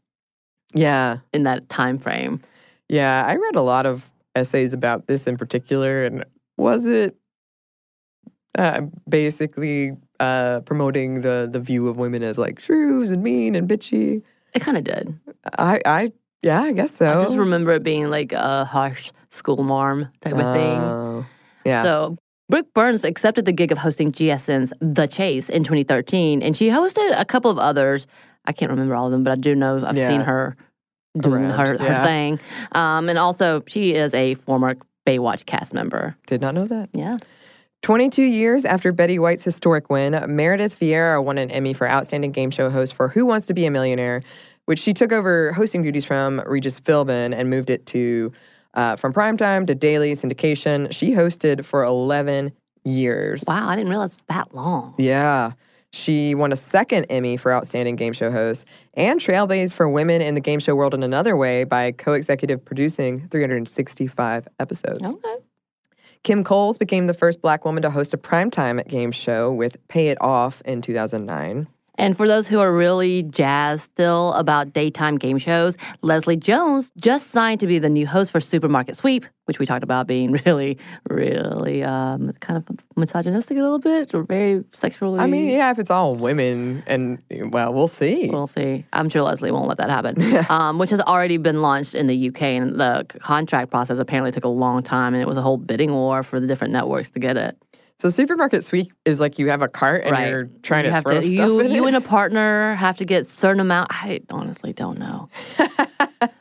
yeah. 0.74 1.18
in 1.32 1.42
that 1.42 1.68
time 1.68 1.98
frame. 1.98 2.40
Yeah. 2.88 3.24
I 3.26 3.36
read 3.36 3.56
a 3.56 3.62
lot 3.62 3.84
of 3.84 4.10
essays 4.34 4.72
about 4.72 5.06
this 5.08 5.26
in 5.26 5.36
particular. 5.36 6.04
And 6.04 6.24
was 6.56 6.86
it 6.86 7.16
uh, 8.56 8.82
basically 9.08 9.92
uh, 10.20 10.60
promoting 10.60 11.20
the, 11.20 11.48
the 11.50 11.60
view 11.60 11.86
of 11.88 11.98
women 11.98 12.22
as 12.22 12.38
like 12.38 12.60
shrews 12.60 13.10
and 13.10 13.22
mean 13.22 13.54
and 13.54 13.68
bitchy? 13.68 14.22
It 14.54 14.60
kind 14.60 14.78
of 14.78 14.84
did. 14.84 15.18
I, 15.58 15.80
I, 15.84 16.12
yeah, 16.42 16.62
I 16.62 16.72
guess 16.72 16.94
so. 16.96 17.10
I 17.10 17.22
just 17.22 17.36
remember 17.36 17.72
it 17.72 17.82
being 17.82 18.08
like 18.08 18.32
a 18.32 18.64
harsh 18.64 19.12
school 19.30 19.62
marm 19.62 20.08
type 20.20 20.34
of 20.34 20.54
thing. 20.54 21.26
Yeah. 21.64 21.82
So 21.82 22.16
Brooke 22.48 22.72
Burns 22.74 23.04
accepted 23.04 23.44
the 23.44 23.52
gig 23.52 23.70
of 23.72 23.78
hosting 23.78 24.12
GSN's 24.12 24.72
The 24.80 25.06
Chase 25.06 25.48
in 25.48 25.62
2013, 25.62 26.42
and 26.42 26.56
she 26.56 26.68
hosted 26.68 27.18
a 27.18 27.24
couple 27.24 27.50
of 27.50 27.58
others. 27.58 28.06
I 28.46 28.52
can't 28.52 28.70
remember 28.70 28.94
all 28.94 29.06
of 29.06 29.12
them, 29.12 29.22
but 29.22 29.30
I 29.32 29.36
do 29.36 29.54
know 29.54 29.84
I've 29.84 29.96
Yeah. 29.96 30.08
seen 30.08 30.20
her 30.22 30.56
doing 31.20 31.44
Around, 31.44 31.66
her, 31.66 31.78
her 31.78 31.84
yeah. 31.84 32.04
thing. 32.04 32.40
Um, 32.72 33.08
and 33.08 33.18
also, 33.18 33.62
she 33.66 33.94
is 33.94 34.14
a 34.14 34.34
former 34.34 34.76
Baywatch 35.06 35.46
cast 35.46 35.74
member. 35.74 36.16
Did 36.26 36.40
not 36.40 36.54
know 36.54 36.64
that. 36.66 36.88
Yeah. 36.92 37.18
22 37.82 38.22
years 38.22 38.64
after 38.64 38.92
Betty 38.92 39.18
White's 39.18 39.42
historic 39.42 39.88
win, 39.88 40.12
Meredith 40.28 40.78
Vieira 40.78 41.22
won 41.24 41.38
an 41.38 41.50
Emmy 41.50 41.72
for 41.72 41.88
Outstanding 41.88 42.30
Game 42.32 42.50
Show 42.50 42.68
Host 42.68 42.94
for 42.94 43.08
Who 43.08 43.24
Wants 43.24 43.46
to 43.46 43.54
Be 43.54 43.64
a 43.64 43.70
Millionaire, 43.70 44.22
which 44.66 44.78
she 44.78 44.92
took 44.92 45.12
over 45.12 45.52
hosting 45.52 45.82
duties 45.82 46.04
from 46.04 46.42
Regis 46.46 46.78
Philbin 46.78 47.34
and 47.34 47.48
moved 47.48 47.70
it 47.70 47.86
to 47.86 48.32
uh, 48.74 48.96
from 48.96 49.12
primetime 49.12 49.66
to 49.66 49.74
daily 49.74 50.12
syndication. 50.12 50.92
She 50.92 51.12
hosted 51.12 51.64
for 51.64 51.84
11 51.84 52.52
years. 52.84 53.44
Wow, 53.46 53.68
I 53.68 53.76
didn't 53.76 53.90
realize 53.90 54.12
it 54.12 54.16
was 54.16 54.24
that 54.28 54.54
long. 54.54 54.94
Yeah. 54.98 55.52
She 55.92 56.34
won 56.36 56.52
a 56.52 56.56
second 56.56 57.06
Emmy 57.06 57.36
for 57.36 57.52
Outstanding 57.52 57.96
Game 57.96 58.12
Show 58.12 58.30
Host 58.30 58.64
and 58.94 59.20
Trailblazed 59.20 59.72
for 59.72 59.88
Women 59.88 60.22
in 60.22 60.34
the 60.34 60.40
Game 60.40 60.60
Show 60.60 60.76
World 60.76 60.94
in 60.94 61.02
Another 61.02 61.36
Way 61.36 61.64
by 61.64 61.92
co 61.92 62.12
executive 62.12 62.64
producing 62.64 63.26
365 63.28 64.46
episodes. 64.60 65.12
Okay. 65.12 65.36
Kim 66.22 66.44
Coles 66.44 66.78
became 66.78 67.06
the 67.06 67.14
first 67.14 67.40
black 67.40 67.64
woman 67.64 67.82
to 67.82 67.90
host 67.90 68.12
a 68.12 68.18
primetime 68.18 68.86
game 68.86 69.10
show 69.10 69.52
with 69.52 69.76
Pay 69.88 70.08
It 70.08 70.18
Off 70.20 70.60
in 70.64 70.82
2009. 70.82 71.66
And 71.96 72.16
for 72.16 72.26
those 72.26 72.46
who 72.46 72.60
are 72.60 72.72
really 72.72 73.22
jazzed 73.24 73.84
still 73.84 74.32
about 74.32 74.72
daytime 74.72 75.18
game 75.18 75.38
shows, 75.38 75.76
Leslie 76.02 76.36
Jones 76.36 76.90
just 76.96 77.30
signed 77.30 77.60
to 77.60 77.66
be 77.66 77.78
the 77.78 77.88
new 77.88 78.06
host 78.06 78.30
for 78.30 78.40
Supermarket 78.40 78.96
Sweep, 78.96 79.26
which 79.44 79.58
we 79.58 79.66
talked 79.66 79.84
about 79.84 80.06
being 80.06 80.32
really, 80.46 80.78
really 81.08 81.82
um, 81.82 82.32
kind 82.40 82.56
of 82.56 82.64
misogynistic 82.96 83.58
a 83.58 83.60
little 83.60 83.78
bit, 83.78 84.14
or 84.14 84.22
very 84.22 84.64
sexually. 84.72 85.20
I 85.20 85.26
mean, 85.26 85.48
yeah, 85.48 85.70
if 85.70 85.78
it's 85.78 85.90
all 85.90 86.14
women, 86.14 86.82
and 86.86 87.22
well, 87.52 87.72
we'll 87.74 87.88
see. 87.88 88.28
We'll 88.30 88.46
see. 88.46 88.84
I'm 88.92 89.08
sure 89.08 89.22
Leslie 89.22 89.50
won't 89.50 89.68
let 89.68 89.78
that 89.78 89.90
happen. 89.90 90.46
um, 90.50 90.78
which 90.78 90.90
has 90.90 91.00
already 91.00 91.36
been 91.36 91.60
launched 91.60 91.94
in 91.94 92.06
the 92.06 92.28
UK, 92.28 92.42
and 92.42 92.80
the 92.80 93.04
contract 93.20 93.70
process 93.70 93.98
apparently 93.98 94.32
took 94.32 94.44
a 94.44 94.48
long 94.48 94.82
time, 94.82 95.14
and 95.14 95.22
it 95.22 95.26
was 95.26 95.36
a 95.36 95.42
whole 95.42 95.56
bidding 95.58 95.92
war 95.92 96.22
for 96.22 96.40
the 96.40 96.46
different 96.46 96.72
networks 96.72 97.10
to 97.10 97.18
get 97.18 97.36
it. 97.36 97.56
So, 98.00 98.08
supermarket 98.08 98.64
sweep 98.64 98.94
is 99.04 99.20
like 99.20 99.38
you 99.38 99.50
have 99.50 99.60
a 99.60 99.68
cart 99.68 100.04
and 100.06 100.16
you're 100.30 100.48
trying 100.62 100.84
you 100.84 100.90
to 100.90 100.94
have 100.94 101.04
throw 101.04 101.20
to, 101.20 101.22
stuff 101.22 101.30
you, 101.32 101.60
in 101.60 101.70
you 101.70 101.84
it. 101.84 101.88
and 101.88 101.96
a 101.96 102.00
partner 102.00 102.74
have 102.76 102.96
to 102.96 103.04
get 103.04 103.26
certain 103.26 103.60
amount. 103.60 103.88
I 103.90 104.20
honestly 104.30 104.72
don't 104.72 104.98
know. 104.98 105.28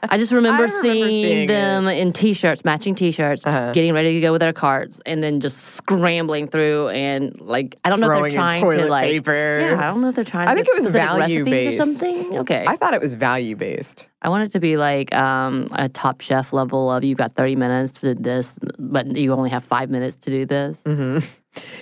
I 0.04 0.18
just 0.18 0.32
remember, 0.32 0.64
I 0.64 0.68
remember 0.68 0.82
seeing, 0.82 1.12
seeing 1.12 1.48
them 1.48 1.88
in 1.90 2.14
t-shirts, 2.14 2.64
matching 2.64 2.96
t-shirts, 2.96 3.46
Uh-huh. 3.46 3.74
getting 3.74 3.92
ready 3.94 4.14
to 4.14 4.22
go 4.22 4.32
with 4.32 4.40
their 4.40 4.54
carts, 4.54 5.02
and 5.06 5.22
then 5.22 5.42
just 5.42 5.58
scrambling 5.76 6.48
through 6.48 6.90
and 6.90 7.38
like 7.42 7.76
I 7.84 7.90
don't 7.90 8.00
know 8.00 8.10
if 8.10 8.22
they're 8.22 8.32
trying 8.32 8.64
to 8.64 8.88
like 8.88 9.10
paper. 9.10 9.60
yeah 9.60 9.78
I 9.80 9.92
don't 9.92 10.00
know 10.00 10.10
if 10.10 10.16
they're 10.16 10.24
trying. 10.24 10.48
I 10.48 10.54
to 10.56 10.64
think 10.64 10.78
it 10.78 10.82
was 10.84 10.94
value 10.94 11.44
based 11.44 11.78
or 11.78 11.86
something. 11.86 12.38
Okay, 12.40 12.64
I 12.70 12.78
thought 12.78 12.94
it 12.94 13.02
was 13.02 13.16
value 13.16 13.58
based. 13.58 14.08
I 14.22 14.30
want 14.30 14.44
it 14.44 14.52
to 14.52 14.60
be 14.60 14.76
like 14.78 15.14
um, 15.16 15.70
a 15.72 15.88
top 15.90 16.22
chef 16.22 16.52
level 16.52 16.92
of 16.92 17.04
you've 17.04 17.18
got 17.18 17.34
30 17.34 17.56
minutes 17.56 17.94
to 18.00 18.14
do 18.14 18.22
this, 18.22 18.56
but 18.78 19.16
you 19.16 19.32
only 19.34 19.50
have 19.50 19.64
five 19.64 19.90
minutes 19.90 20.18
to 20.18 20.30
do 20.30 20.46
this. 20.46 20.78
hmm 20.86 21.20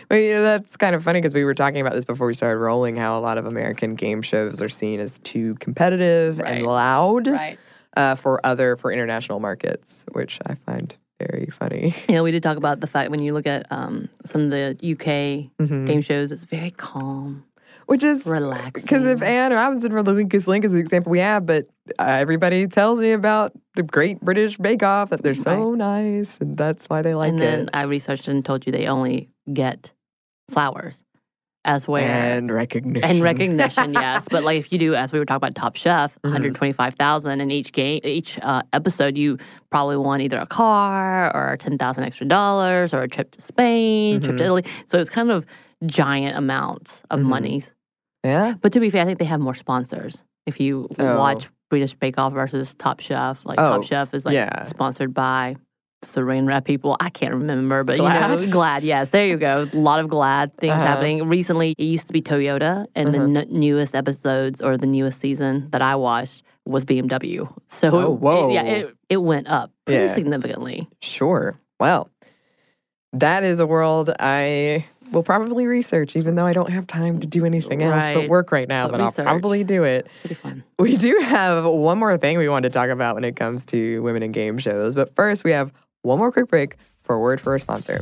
Well, 0.09 0.19
yeah, 0.19 0.41
that's 0.41 0.77
kind 0.77 0.95
of 0.95 1.03
funny 1.03 1.19
because 1.19 1.33
we 1.33 1.43
were 1.43 1.53
talking 1.53 1.81
about 1.81 1.93
this 1.93 2.05
before 2.05 2.25
we 2.25 2.33
started 2.33 2.57
rolling. 2.57 2.95
How 2.95 3.17
a 3.17 3.21
lot 3.21 3.37
of 3.37 3.45
American 3.45 3.95
game 3.95 4.21
shows 4.21 4.61
are 4.61 4.69
seen 4.69 4.99
as 5.01 5.19
too 5.19 5.55
competitive 5.55 6.39
Right. 6.39 6.53
and 6.55 6.65
loud 6.65 7.27
Right. 7.27 7.59
uh, 7.97 8.15
for 8.15 8.43
other 8.45 8.77
for 8.77 8.91
international 8.93 9.39
markets, 9.41 10.05
which 10.13 10.39
I 10.45 10.55
find 10.65 10.95
very 11.19 11.49
funny. 11.59 11.93
You 12.07 12.15
know, 12.15 12.23
we 12.23 12.31
did 12.31 12.43
talk 12.43 12.55
about 12.57 12.79
the 12.79 12.87
fact 12.87 13.11
when 13.11 13.21
you 13.21 13.33
look 13.33 13.45
at 13.45 13.65
um, 13.71 14.07
some 14.25 14.43
of 14.43 14.49
the 14.51 14.77
UK 14.83 15.49
Mhm. 15.59 15.85
game 15.85 16.01
shows, 16.01 16.31
it's 16.31 16.45
very 16.45 16.71
calm, 16.71 17.43
Which 17.87 18.03
is 18.03 18.25
relaxing. 18.25 18.81
because 18.83 19.05
if 19.07 19.21
Anne 19.21 19.51
Robinson 19.51 19.91
from 19.91 20.05
the 20.05 20.13
Weakest 20.13 20.47
Link 20.47 20.63
is 20.65 20.71
the 20.73 20.77
example 20.77 21.09
we 21.09 21.19
have, 21.19 21.45
but 21.45 21.67
uh, 21.99 22.03
everybody 22.03 22.67
tells 22.67 22.99
me 22.99 23.11
about 23.13 23.53
the 23.75 23.83
Great 23.83 24.19
British 24.21 24.57
Bake 24.57 24.83
Off 24.83 25.09
that 25.09 25.23
they're 25.23 25.33
so 25.33 25.73
nice, 25.73 26.37
and 26.39 26.55
that's 26.57 26.85
why 26.87 27.01
they 27.01 27.13
like 27.15 27.27
it. 27.27 27.31
and 27.31 27.39
then 27.39 27.59
it. 27.61 27.69
I 27.73 27.83
researched 27.83 28.27
and 28.27 28.43
told 28.45 28.65
you 28.65 28.71
they 28.71 28.87
only 28.87 29.29
get 29.53 29.91
flowers 30.49 31.01
as 31.65 31.85
where 31.87 32.05
And 32.07 32.51
recognition. 32.51 33.09
and 33.09 33.21
recognition, 33.23 33.93
yes. 33.93 34.25
But 34.29 34.43
like 34.43 34.57
if 34.59 34.71
you 34.71 34.79
do, 34.79 34.95
as 34.95 35.11
we 35.11 35.19
were 35.19 35.25
talking 35.25 35.37
about 35.37 35.55
Top 35.55 35.75
Chef, 35.77 36.11
Mm-hmm. 36.15 36.27
one 36.27 36.31
hundred 36.33 36.55
twenty 36.55 36.73
five 36.73 36.95
thousand 36.95 37.39
in 37.41 37.51
each 37.51 37.71
game, 37.73 38.01
each 38.03 38.37
uh, 38.41 38.63
episode, 38.73 39.17
you 39.17 39.37
probably 39.69 39.97
won 39.97 40.19
either 40.21 40.39
a 40.39 40.45
car 40.45 41.33
or 41.35 41.55
ten 41.57 41.77
thousand 41.77 42.03
extra 42.03 42.25
dollars 42.25 42.93
or 42.93 43.01
a 43.03 43.07
trip 43.07 43.31
to 43.31 43.41
Spain, 43.41 44.21
trip 44.21 44.37
to 44.37 44.43
Mhm. 44.43 44.45
Italy. 44.45 44.65
So 44.87 44.99
it's 44.99 45.09
kind 45.09 45.31
of 45.31 45.45
giant 45.85 46.37
amounts 46.37 47.01
of 47.09 47.19
Mhm. 47.19 47.23
money. 47.25 47.63
Yeah. 48.27 48.53
But 48.61 48.73
to 48.73 48.79
be 48.79 48.89
fair, 48.89 49.01
I 49.01 49.05
think 49.05 49.19
they 49.19 49.25
have 49.25 49.39
more 49.39 49.55
sponsors. 49.55 50.23
If 50.45 50.59
you 50.59 50.87
Oh. 50.99 51.17
watch 51.17 51.49
British 51.69 51.93
Bake 51.95 52.17
Off 52.17 52.33
versus 52.33 52.73
Top 52.75 52.99
Chef, 52.99 53.41
like 53.45 53.59
Oh, 53.59 53.75
Top 53.77 53.83
Chef 53.83 54.13
is 54.13 54.25
like 54.25 54.33
yeah. 54.35 54.63
sponsored 54.63 55.13
by 55.13 55.55
saran 56.03 56.47
wrap 56.47 56.63
people. 56.63 56.95
I 56.99 57.09
can't 57.09 57.33
remember, 57.33 57.83
but 57.83 57.93
you 57.97 58.03
Glad? 58.03 58.39
know, 58.39 58.51
Glad. 58.51 58.83
Yes, 58.83 59.09
there 59.09 59.25
you 59.27 59.37
go. 59.37 59.67
A 59.73 59.77
lot 59.77 59.99
of 59.99 60.07
Glad 60.09 60.55
things 60.57 60.73
Uh-huh. 60.73 60.85
happening. 60.85 61.27
Recently, 61.27 61.73
it 61.77 61.83
used 61.83 62.07
to 62.07 62.13
be 62.13 62.21
Toyota, 62.21 62.85
and 62.95 63.09
Uh-huh. 63.09 63.25
the 63.25 63.39
n- 63.41 63.47
newest 63.49 63.95
episodes 63.95 64.61
or 64.61 64.77
the 64.77 64.85
newest 64.87 65.19
season 65.19 65.67
that 65.71 65.81
I 65.81 65.95
watched 65.95 66.43
was 66.65 66.85
BMW. 66.85 67.47
So, 67.69 67.89
Oh, 67.91 68.13
it- 68.13 68.19
whoa. 68.19 68.49
yeah, 68.49 68.61
it, 68.63 68.95
it 69.09 69.17
went 69.17 69.47
up 69.47 69.71
pretty 69.85 70.05
Yeah. 70.05 70.13
significantly. 70.13 70.87
Sure. 71.01 71.55
Well, 71.79 72.09
that 73.13 73.43
is 73.43 73.59
a 73.59 73.65
world 73.65 74.11
I 74.19 74.85
will 75.11 75.23
probably 75.23 75.65
research, 75.65 76.15
even 76.15 76.35
though 76.35 76.45
I 76.45 76.53
don't 76.53 76.69
have 76.69 76.87
time 76.87 77.19
to 77.19 77.27
do 77.27 77.45
anything 77.45 77.81
else 77.81 78.05
but 78.13 78.29
work 78.29 78.51
right 78.51 78.67
now. 78.67 78.87
But 78.87 78.97
But, 78.97 79.05
research. 79.05 79.25
I'll 79.27 79.33
probably 79.33 79.63
do 79.63 79.83
it. 79.83 80.07
Pretty 80.21 80.35
fun. 80.35 80.63
We 80.79 80.97
do 80.97 81.19
have 81.23 81.65
one 81.65 81.97
more 81.97 82.17
thing 82.17 82.37
we 82.37 82.49
want 82.49 82.63
to 82.63 82.69
talk 82.69 82.89
about 82.89 83.15
when 83.15 83.23
it 83.23 83.35
comes 83.35 83.65
to 83.65 84.01
women 84.01 84.23
in 84.23 84.31
game 84.31 84.57
shows. 84.57 84.95
But 84.95 85.13
first, 85.15 85.43
we 85.43 85.51
have 85.51 85.71
one 86.01 86.17
more 86.17 86.31
quick 86.31 86.47
break 86.47 86.77
for 87.03 87.15
a 87.15 87.19
word 87.19 87.41
for 87.41 87.51
our 87.51 87.59
sponsor. 87.59 88.01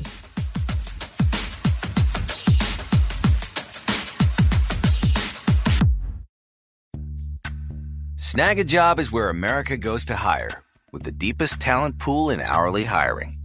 Snagajob 8.18 9.00
is 9.00 9.12
where 9.12 9.30
America 9.30 9.78
goes 9.78 10.04
to 10.06 10.16
hire, 10.16 10.64
with 10.92 11.04
the 11.04 11.12
deepest 11.12 11.60
talent 11.60 12.00
pool 12.00 12.30
in 12.30 12.42
hourly 12.42 12.84
hiring. 12.84 13.45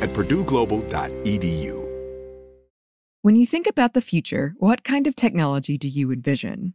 at 0.00 0.10
purdueglobal.edu. 0.10 1.86
When 3.22 3.34
you 3.34 3.44
think 3.44 3.66
about 3.66 3.94
the 3.94 4.00
future, 4.00 4.54
what 4.58 4.84
kind 4.84 5.08
of 5.08 5.16
technology 5.16 5.76
do 5.76 5.88
you 5.88 6.12
envision? 6.12 6.74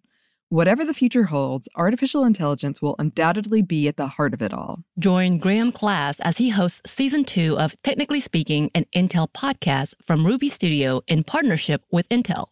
Whatever 0.49 0.83
the 0.83 0.93
future 0.93 1.23
holds, 1.23 1.69
artificial 1.77 2.25
intelligence 2.25 2.81
will 2.81 2.97
undoubtedly 2.99 3.61
be 3.61 3.87
at 3.87 3.95
the 3.95 4.07
heart 4.07 4.33
of 4.33 4.41
it 4.41 4.53
all. 4.53 4.83
Join 4.99 5.37
Graham 5.37 5.71
Class 5.71 6.19
as 6.19 6.39
he 6.39 6.49
hosts 6.49 6.81
season 6.85 7.23
two 7.23 7.57
of 7.57 7.73
Technically 7.83 8.19
Speaking, 8.19 8.69
an 8.75 8.85
Intel 8.93 9.29
podcast 9.31 9.93
from 10.05 10.27
Ruby 10.27 10.49
Studio 10.49 11.03
in 11.07 11.23
partnership 11.23 11.85
with 11.89 12.09
Intel. 12.09 12.47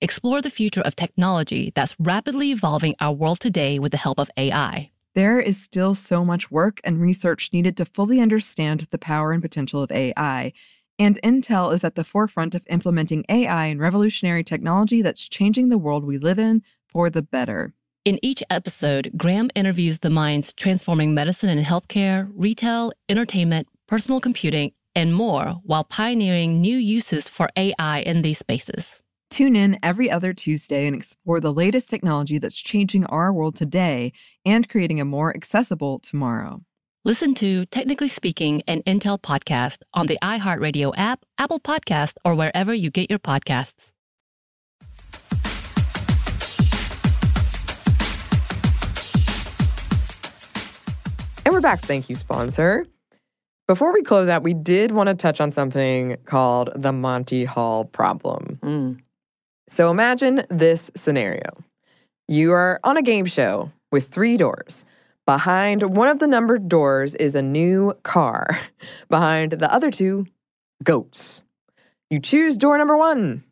Explore 0.00 0.40
the 0.40 0.48
future 0.48 0.80
of 0.80 0.96
technology 0.96 1.74
that's 1.76 1.94
rapidly 1.98 2.52
evolving 2.52 2.94
our 3.00 3.12
world 3.12 3.38
today 3.38 3.78
with 3.78 3.92
the 3.92 3.98
help 3.98 4.18
of 4.18 4.30
AI. 4.38 4.90
There 5.14 5.40
is 5.40 5.60
still 5.60 5.94
so 5.94 6.24
much 6.24 6.50
work 6.50 6.80
and 6.84 7.00
research 7.00 7.50
needed 7.52 7.76
to 7.76 7.84
fully 7.84 8.20
understand 8.20 8.86
the 8.90 8.98
power 8.98 9.32
and 9.32 9.42
potential 9.42 9.82
of 9.82 9.92
AI, 9.92 10.52
and 10.98 11.20
Intel 11.22 11.74
is 11.74 11.84
at 11.84 11.96
the 11.96 12.04
forefront 12.04 12.54
of 12.54 12.66
implementing 12.70 13.24
AI 13.28 13.66
and 13.66 13.80
revolutionary 13.80 14.42
technology 14.42 15.02
that's 15.02 15.28
changing 15.28 15.68
the 15.68 15.76
world 15.76 16.04
we 16.04 16.16
live 16.16 16.38
in 16.38 16.62
for 16.88 17.10
the 17.10 17.22
better. 17.22 17.74
In 18.04 18.18
each 18.22 18.42
episode, 18.48 19.12
Graham 19.16 19.50
interviews 19.54 19.98
the 19.98 20.10
minds 20.10 20.54
transforming 20.54 21.14
medicine 21.14 21.50
and 21.50 21.64
healthcare, 21.64 22.30
retail, 22.34 22.92
entertainment, 23.08 23.68
personal 23.86 24.20
computing, 24.20 24.72
and 24.94 25.14
more 25.14 25.60
while 25.62 25.84
pioneering 25.84 26.60
new 26.60 26.76
uses 26.76 27.28
for 27.28 27.50
AI 27.56 28.00
in 28.00 28.22
these 28.22 28.38
spaces. 28.38 29.01
Tune 29.32 29.56
in 29.56 29.78
every 29.82 30.10
other 30.10 30.34
Tuesday 30.34 30.86
and 30.86 30.94
explore 30.94 31.40
the 31.40 31.54
latest 31.54 31.88
technology 31.88 32.36
that's 32.36 32.58
changing 32.58 33.06
our 33.06 33.32
world 33.32 33.56
today 33.56 34.12
and 34.44 34.68
creating 34.68 35.00
a 35.00 35.06
more 35.06 35.34
accessible 35.34 36.00
tomorrow. 36.00 36.60
Listen 37.06 37.34
to 37.36 37.64
Technically 37.64 38.08
Speaking, 38.08 38.62
an 38.68 38.82
Intel 38.82 39.18
podcast 39.18 39.78
on 39.94 40.06
the 40.06 40.18
iHeartRadio 40.22 40.92
app, 40.98 41.24
Apple 41.38 41.60
Podcast, 41.60 42.16
or 42.26 42.34
wherever 42.34 42.74
you 42.74 42.90
get 42.90 43.08
your 43.08 43.18
podcasts. 43.18 43.72
And 51.46 51.54
we're 51.54 51.62
back. 51.62 51.80
Thank 51.80 52.10
you, 52.10 52.16
sponsor. 52.16 52.84
Before 53.66 53.94
we 53.94 54.02
close 54.02 54.28
out, 54.28 54.42
we 54.42 54.52
did 54.52 54.92
want 54.92 55.08
to 55.08 55.14
touch 55.14 55.40
on 55.40 55.50
something 55.50 56.18
called 56.26 56.68
the 56.76 56.92
Monty 56.92 57.46
Hall 57.46 57.86
problem. 57.86 58.58
Mm. 58.62 59.00
So 59.72 59.90
imagine 59.90 60.44
this 60.50 60.90
scenario 60.94 61.48
you 62.28 62.52
are 62.52 62.78
on 62.84 62.98
a 62.98 63.02
game 63.02 63.24
show 63.24 63.72
with 63.90 64.08
three 64.08 64.36
doors. 64.36 64.84
Behind 65.24 65.96
one 65.96 66.08
of 66.08 66.18
the 66.18 66.26
numbered 66.26 66.68
doors 66.68 67.14
is 67.14 67.34
a 67.34 67.40
new 67.40 67.94
car. 68.02 68.60
Behind 69.08 69.52
the 69.52 69.72
other 69.72 69.90
two, 69.90 70.26
goats. 70.84 71.40
You 72.10 72.20
choose 72.20 72.58
door 72.58 72.76
number 72.76 72.98
one. 72.98 73.44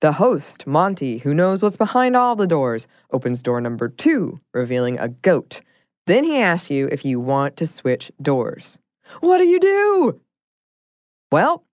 The 0.00 0.12
host, 0.12 0.64
Monty, 0.64 1.18
who 1.18 1.34
knows 1.34 1.60
what's 1.60 1.76
behind 1.76 2.14
all 2.14 2.36
the 2.36 2.46
doors, 2.46 2.86
opens 3.12 3.42
door 3.42 3.60
number 3.60 3.88
two, 3.88 4.38
revealing 4.52 5.00
a 5.00 5.08
goat. 5.08 5.60
Then 6.06 6.22
he 6.22 6.36
asks 6.36 6.70
you 6.70 6.86
if 6.92 7.04
you 7.04 7.18
want 7.18 7.56
to 7.56 7.66
switch 7.66 8.12
doors. 8.22 8.78
What 9.22 9.38
do 9.38 9.44
you 9.44 9.58
do? 9.58 10.20
Well, 11.32 11.64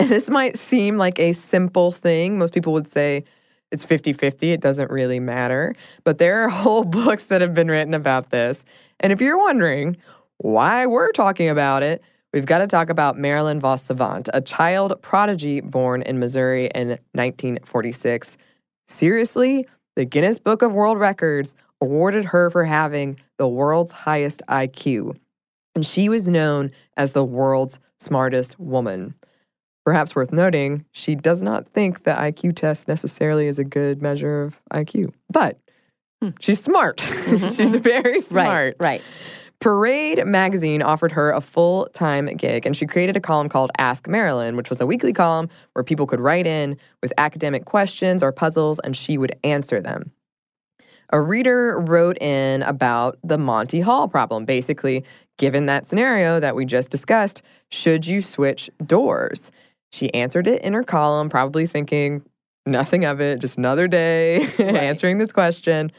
this 0.08 0.30
might 0.30 0.58
seem 0.58 0.96
like 0.96 1.18
a 1.18 1.32
simple 1.34 1.92
thing. 1.92 2.38
Most 2.38 2.54
people 2.54 2.72
would 2.72 2.90
say 2.90 3.24
it's 3.70 3.84
50 3.84 4.14
50, 4.14 4.52
it 4.52 4.60
doesn't 4.60 4.90
really 4.90 5.20
matter. 5.20 5.74
But 6.04 6.18
there 6.18 6.42
are 6.42 6.48
whole 6.48 6.84
books 6.84 7.26
that 7.26 7.40
have 7.40 7.54
been 7.54 7.68
written 7.68 7.92
about 7.92 8.30
this. 8.30 8.64
And 9.00 9.12
if 9.12 9.20
you're 9.20 9.38
wondering 9.38 9.96
why 10.38 10.86
we're 10.86 11.12
talking 11.12 11.50
about 11.50 11.82
it, 11.82 12.02
we've 12.32 12.46
got 12.46 12.58
to 12.58 12.66
talk 12.66 12.88
about 12.88 13.18
Marilyn 13.18 13.60
vos 13.60 13.82
Savant, 13.82 14.28
a 14.32 14.40
child 14.40 14.94
prodigy 15.02 15.60
born 15.60 16.02
in 16.02 16.18
Missouri 16.18 16.70
in 16.74 16.90
1946. 17.12 18.38
Seriously, 18.88 19.66
the 19.96 20.06
Guinness 20.06 20.38
Book 20.38 20.62
of 20.62 20.72
World 20.72 20.98
Records 20.98 21.54
awarded 21.82 22.24
her 22.24 22.48
for 22.48 22.64
having 22.64 23.18
the 23.36 23.48
world's 23.48 23.92
highest 23.92 24.42
IQ. 24.48 25.16
And 25.74 25.84
she 25.84 26.08
was 26.08 26.26
known 26.26 26.70
as 26.96 27.12
the 27.12 27.24
world's 27.24 27.78
smartest 27.98 28.58
woman. 28.58 29.14
Perhaps 29.84 30.14
worth 30.14 30.32
noting, 30.32 30.84
she 30.92 31.14
does 31.14 31.42
not 31.42 31.66
think 31.68 32.04
the 32.04 32.12
IQ 32.12 32.56
test 32.56 32.86
necessarily 32.86 33.46
is 33.46 33.58
a 33.58 33.64
good 33.64 34.02
measure 34.02 34.42
of 34.42 34.60
IQ. 34.72 35.12
But 35.30 35.58
hmm. 36.22 36.30
She's 36.40 36.62
smart. 36.62 36.98
Mm-hmm, 37.30 37.48
she's 37.48 37.72
mm-hmm. 37.72 37.78
very 37.78 38.20
smart. 38.20 38.76
Right, 38.80 39.00
right. 39.00 39.02
Parade 39.60 40.26
magazine 40.26 40.80
offered 40.82 41.12
her 41.12 41.30
a 41.30 41.40
full 41.40 41.86
time 41.92 42.26
gig, 42.34 42.64
and 42.64 42.74
she 42.74 42.86
created 42.86 43.14
a 43.16 43.20
column 43.20 43.48
called 43.48 43.70
Ask 43.78 44.08
Marilyn, 44.08 44.56
which 44.56 44.70
was 44.70 44.80
a 44.80 44.86
weekly 44.86 45.12
column 45.12 45.48
where 45.74 45.84
people 45.84 46.06
could 46.06 46.18
write 46.18 46.46
in 46.46 46.78
with 47.02 47.12
academic 47.18 47.66
questions 47.66 48.22
or 48.22 48.32
puzzles, 48.32 48.80
and 48.80 48.96
she 48.96 49.18
would 49.18 49.36
answer 49.44 49.80
them. 49.80 50.10
A 51.10 51.20
reader 51.20 51.78
wrote 51.78 52.16
in 52.22 52.62
about 52.62 53.18
the 53.22 53.36
Monty 53.36 53.80
Hall 53.80 54.08
problem. 54.08 54.46
Basically, 54.46 55.04
given 55.36 55.66
that 55.66 55.86
scenario 55.86 56.40
that 56.40 56.56
we 56.56 56.64
just 56.64 56.88
discussed, 56.90 57.42
should 57.68 58.06
you 58.06 58.22
switch 58.22 58.70
doors? 58.86 59.50
She 59.92 60.12
answered 60.14 60.46
it 60.46 60.62
in 60.62 60.72
her 60.72 60.84
column, 60.84 61.28
probably 61.28 61.66
thinking 61.66 62.22
nothing 62.66 63.04
of 63.04 63.20
it, 63.20 63.40
just 63.40 63.58
another 63.58 63.88
day 63.88 64.46
answering 64.58 65.18
this 65.18 65.32
question. 65.32 65.90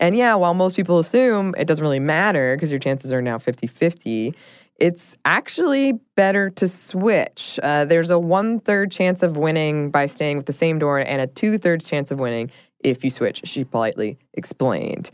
And 0.00 0.16
yeah, 0.16 0.34
while 0.34 0.54
most 0.54 0.76
people 0.76 0.98
assume 0.98 1.54
it 1.56 1.66
doesn't 1.66 1.82
really 1.82 2.00
matter 2.00 2.56
because 2.56 2.70
your 2.70 2.80
chances 2.80 3.12
are 3.12 3.22
now 3.22 3.38
50 3.38 3.66
50, 3.66 4.34
it's 4.76 5.16
actually 5.24 5.92
better 6.16 6.50
to 6.50 6.66
switch. 6.68 7.60
Uh, 7.62 7.84
there's 7.84 8.10
a 8.10 8.18
one 8.18 8.60
third 8.60 8.90
chance 8.90 9.22
of 9.22 9.36
winning 9.36 9.90
by 9.90 10.06
staying 10.06 10.36
with 10.36 10.46
the 10.46 10.52
same 10.52 10.78
door 10.78 10.98
and 10.98 11.20
a 11.20 11.26
two 11.26 11.58
thirds 11.58 11.88
chance 11.88 12.10
of 12.10 12.18
winning 12.18 12.50
if 12.80 13.02
you 13.02 13.10
switch, 13.10 13.40
she 13.44 13.64
politely 13.64 14.18
explained. 14.34 15.10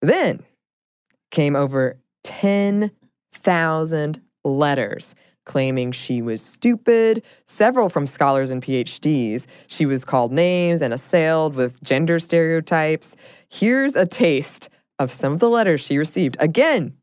Then 0.00 0.40
came 1.30 1.54
over 1.56 1.96
10,000 2.24 4.20
letters 4.44 5.14
claiming 5.44 5.92
she 5.92 6.22
was 6.22 6.42
stupid, 6.42 7.22
several 7.46 7.88
from 7.88 8.06
scholars 8.06 8.50
and 8.50 8.62
PhDs. 8.62 9.46
She 9.66 9.86
was 9.86 10.04
called 10.04 10.32
names 10.32 10.82
and 10.82 10.94
assailed 10.94 11.54
with 11.54 11.82
gender 11.82 12.18
stereotypes. 12.18 13.16
Here's 13.48 13.96
a 13.96 14.06
taste 14.06 14.68
of 14.98 15.10
some 15.10 15.32
of 15.32 15.40
the 15.40 15.48
letters 15.48 15.80
she 15.80 15.98
received. 15.98 16.36
Again, 16.38 16.94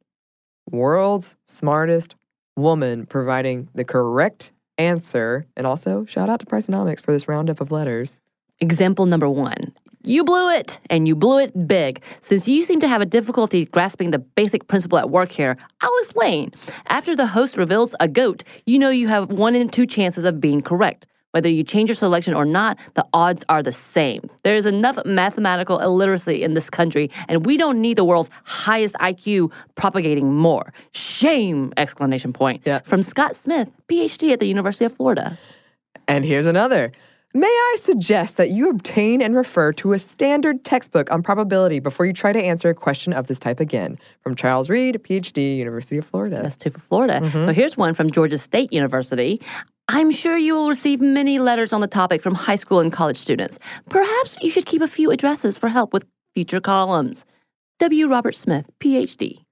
world's 0.71 1.35
smartest 1.45 2.15
woman 2.55 3.05
providing 3.05 3.69
the 3.73 3.83
correct 3.83 4.51
answer. 4.77 5.45
And 5.55 5.67
also, 5.67 6.05
shout 6.05 6.29
out 6.29 6.39
to 6.39 6.45
Priceonomics 6.45 7.01
for 7.01 7.11
this 7.11 7.27
roundup 7.27 7.61
of 7.61 7.71
letters. 7.71 8.19
Example 8.59 9.05
number 9.05 9.29
one. 9.29 9.73
You 10.09 10.23
blew 10.23 10.49
it, 10.49 10.79
and 10.89 11.07
you 11.07 11.15
blew 11.15 11.37
it 11.37 11.67
big. 11.67 12.01
Since 12.21 12.47
you 12.47 12.63
seem 12.63 12.79
to 12.79 12.87
have 12.87 12.99
a 12.99 13.05
difficulty 13.05 13.65
grasping 13.65 14.09
the 14.09 14.17
basic 14.17 14.67
principle 14.67 14.97
at 14.97 15.11
work 15.11 15.31
here, 15.31 15.55
I'll 15.81 15.97
explain. 16.01 16.51
After 16.87 17.15
the 17.15 17.27
host 17.27 17.55
reveals 17.55 17.93
a 17.99 18.07
goat, 18.07 18.43
you 18.65 18.79
know 18.79 18.89
you 18.89 19.07
have 19.07 19.29
one 19.29 19.53
in 19.53 19.69
two 19.69 19.85
chances 19.85 20.25
of 20.25 20.41
being 20.41 20.63
correct. 20.63 21.05
Whether 21.29 21.47
you 21.47 21.63
change 21.63 21.89
your 21.89 21.95
selection 21.95 22.33
or 22.33 22.43
not, 22.43 22.79
the 22.95 23.05
odds 23.13 23.45
are 23.49 23.61
the 23.61 23.71
same. 23.71 24.27
There 24.41 24.55
is 24.55 24.65
enough 24.65 24.97
mathematical 25.05 25.77
illiteracy 25.77 26.41
in 26.41 26.55
this 26.55 26.71
country, 26.71 27.11
and 27.27 27.45
we 27.45 27.55
don't 27.55 27.79
need 27.79 27.99
the 27.99 28.03
world's 28.03 28.31
highest 28.45 28.95
IQ 28.95 29.51
propagating 29.75 30.33
more. 30.33 30.73
Shame! 30.91 31.71
Exclamation 31.77 32.33
point. 32.33 32.63
Yeah. 32.65 32.79
From 32.79 33.03
Scott 33.03 33.35
Smith, 33.35 33.69
PhD 33.87 34.33
at 34.33 34.39
the 34.39 34.47
University 34.47 34.85
of 34.85 34.91
Florida. 34.91 35.37
And 36.07 36.25
here's 36.25 36.47
another. 36.47 36.93
May 37.33 37.45
I 37.45 37.77
suggest 37.79 38.37
that 38.37 38.49
you 38.49 38.71
obtain 38.71 39.21
and 39.21 39.35
refer 39.35 39.71
to 39.73 39.93
a 39.93 39.99
standard 39.99 40.65
textbook 40.65 41.11
on 41.11 41.21
probability 41.21 41.79
before 41.79 42.07
you 42.07 42.13
try 42.13 42.33
to 42.33 42.43
answer 42.43 42.69
a 42.69 42.73
question 42.73 43.13
of 43.13 43.27
this 43.27 43.37
type 43.37 43.59
again? 43.59 43.99
From 44.21 44.35
Charles 44.35 44.67
Reed, 44.67 44.99
PhD, 45.03 45.57
University 45.57 45.97
of 45.97 46.05
Florida. 46.05 46.41
That's 46.41 46.57
two 46.57 46.71
for 46.71 46.79
Florida. 46.79 47.19
Mm-hmm. 47.21 47.45
So 47.45 47.53
here's 47.53 47.77
one 47.77 47.93
from 47.93 48.09
Georgia 48.09 48.39
State 48.39 48.73
University. 48.73 49.39
I'm 49.87 50.09
sure 50.09 50.37
you 50.37 50.55
will 50.55 50.69
receive 50.69 51.01
many 51.01 51.37
letters 51.37 51.71
on 51.71 51.81
the 51.81 51.87
topic 51.87 52.23
from 52.23 52.33
high 52.33 52.55
school 52.55 52.79
and 52.79 52.91
college 52.91 53.17
students. 53.17 53.59
Perhaps 53.89 54.37
you 54.41 54.49
should 54.49 54.65
keep 54.65 54.81
a 54.81 54.87
few 54.87 55.11
addresses 55.11 55.55
for 55.55 55.69
help 55.69 55.93
with 55.93 56.05
future 56.33 56.59
columns. 56.59 57.25
W. 57.79 58.07
Robert 58.07 58.33
Smith, 58.33 58.71
PhD. 58.79 59.45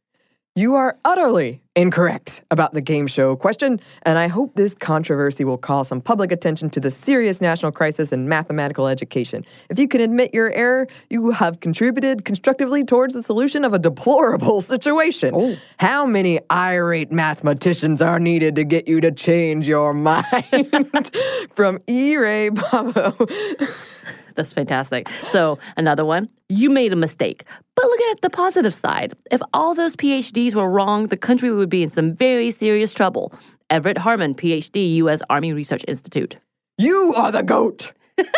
You 0.58 0.74
are 0.74 0.98
utterly 1.06 1.62
incorrect 1.76 2.42
about 2.50 2.74
the 2.74 2.82
game 2.82 3.06
show 3.06 3.36
question, 3.36 3.80
and 4.02 4.18
I 4.18 4.28
hope 4.28 4.56
this 4.56 4.74
controversy 4.74 5.44
will 5.44 5.60
call 5.60 5.84
some 5.84 6.02
public 6.02 6.32
attention 6.32 6.72
to 6.72 6.80
the 6.80 6.90
serious 6.90 7.42
national 7.42 7.72
crisis 7.72 8.12
in 8.12 8.28
mathematical 8.28 8.88
education. 8.88 9.46
If 9.70 9.78
you 9.78 9.88
can 9.88 10.02
admit 10.02 10.34
your 10.34 10.52
error, 10.54 10.88
you 11.12 11.30
have 11.30 11.60
contributed 11.60 12.26
constructively 12.26 12.84
towards 12.84 13.14
the 13.14 13.22
solution 13.22 13.64
of 13.66 13.76
a 13.76 13.78
deplorable 13.78 14.62
situation. 14.62 15.36
Oh. 15.36 15.56
How 15.78 16.08
many 16.08 16.40
irate 16.52 17.12
mathematicians 17.12 18.02
are 18.02 18.20
needed 18.20 18.56
to 18.56 18.64
get 18.64 18.88
you 18.88 19.00
to 19.02 19.12
change 19.12 19.68
your 19.68 19.94
mind? 19.94 21.12
From 21.54 21.80
E. 21.88 22.18
Ray 22.18 22.50
Bravo. 22.50 23.16
That's 24.38 24.54
fantastic. 24.54 25.10
So, 25.30 25.60
another 25.76 26.06
one. 26.06 26.30
You 26.48 26.70
made 26.70 26.94
a 26.94 26.96
mistake. 26.96 27.44
But 27.76 27.86
look 27.86 28.02
at 28.12 28.22
the 28.22 28.30
positive 28.30 28.74
side. 28.74 29.14
If 29.30 29.42
all 29.54 29.76
those 29.76 29.96
PhDs 29.98 30.56
were 30.56 30.70
wrong, 30.70 31.08
the 31.08 31.18
country 31.18 31.52
would 31.52 31.70
be 31.70 31.84
in 31.84 31.90
some 31.90 32.14
very 32.16 32.52
serious 32.52 32.94
trouble. 32.94 33.34
Everett 33.70 33.98
Harmon, 33.98 34.34
PhD, 34.36 34.94
U.S. 34.98 35.22
Army 35.30 35.52
Research 35.52 35.84
Institute. 35.88 36.38
You 36.78 37.14
are 37.18 37.32
the 37.34 37.44
goat. 37.44 37.92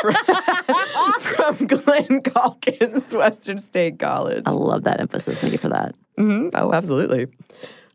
From 1.20 1.68
Glenn 1.68 2.22
Calkins, 2.22 3.14
Western 3.14 3.60
State 3.60 4.00
College. 4.00 4.44
I 4.46 4.52
love 4.52 4.84
that 4.84 5.00
emphasis. 5.00 5.38
Thank 5.40 5.54
you 5.54 5.60
for 5.60 5.70
that. 5.70 5.96
Mhm. 6.18 6.52
Oh, 6.54 6.74
absolutely. 6.74 7.28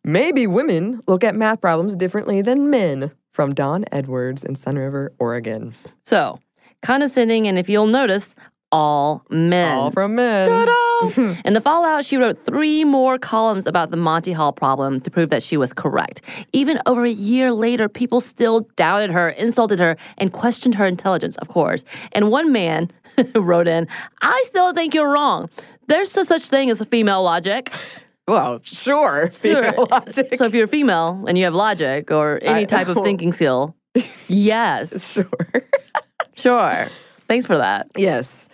Maybe 0.04 0.46
women 0.46 1.00
look 1.06 1.24
at 1.24 1.34
math 1.34 1.60
problems 1.60 1.96
differently 1.96 2.42
than 2.42 2.70
men. 2.70 3.10
From 3.32 3.52
Don 3.52 3.84
Edwards 3.90 4.44
in 4.44 4.54
Sun 4.54 4.76
River, 4.76 5.12
Oregon. 5.18 5.74
So, 6.06 6.38
condescending, 6.84 7.46
and 7.48 7.58
if 7.58 7.68
you'll 7.68 7.86
notice, 7.88 8.34
all 8.70 9.24
men. 9.30 9.72
All 9.76 9.90
from 9.90 10.14
men. 10.16 10.48
Ta-da! 10.48 11.34
In 11.44 11.52
the 11.54 11.60
fallout, 11.60 12.04
she 12.04 12.16
wrote 12.16 12.44
three 12.44 12.84
more 12.84 13.18
columns 13.18 13.66
about 13.66 13.90
the 13.90 13.96
Monty 13.96 14.32
Hall 14.32 14.52
problem 14.52 15.00
to 15.02 15.10
prove 15.10 15.30
that 15.30 15.42
she 15.42 15.56
was 15.56 15.72
correct. 15.72 16.20
Even 16.52 16.80
over 16.86 17.04
a 17.04 17.10
year 17.10 17.52
later, 17.52 17.88
people 17.88 18.20
still 18.20 18.60
doubted 18.76 19.10
her, 19.10 19.28
insulted 19.30 19.78
her, 19.78 19.96
and 20.18 20.32
questioned 20.32 20.74
her 20.76 20.86
intelligence, 20.86 21.36
of 21.36 21.48
course. 21.48 21.84
And 22.12 22.30
one 22.30 22.52
man 22.52 22.90
wrote 23.34 23.68
in, 23.68 23.86
I 24.22 24.42
still 24.46 24.72
think 24.72 24.92
you're 24.94 25.10
wrong. 25.10 25.48
There's 25.86 26.14
no 26.16 26.24
such 26.24 26.42
thing 26.42 26.70
as 26.70 26.80
a 26.80 26.84
female 26.86 27.22
logic. 27.22 27.72
Well, 28.26 28.60
sure. 28.62 29.28
female 29.30 29.86
logic. 29.90 30.38
So 30.38 30.46
if 30.46 30.54
you're 30.54 30.66
female 30.66 31.26
and 31.28 31.36
you 31.36 31.44
have 31.44 31.54
logic 31.54 32.10
or 32.10 32.38
any 32.42 32.62
I- 32.62 32.64
type 32.64 32.88
of 32.88 32.96
thinking 33.02 33.34
skill, 33.34 33.76
yes, 34.28 35.12
Sure. 35.12 35.28
Sure. 36.44 36.88
Thanks 37.28 37.46
for 37.46 37.56
that. 37.56 37.88
yes. 37.96 38.48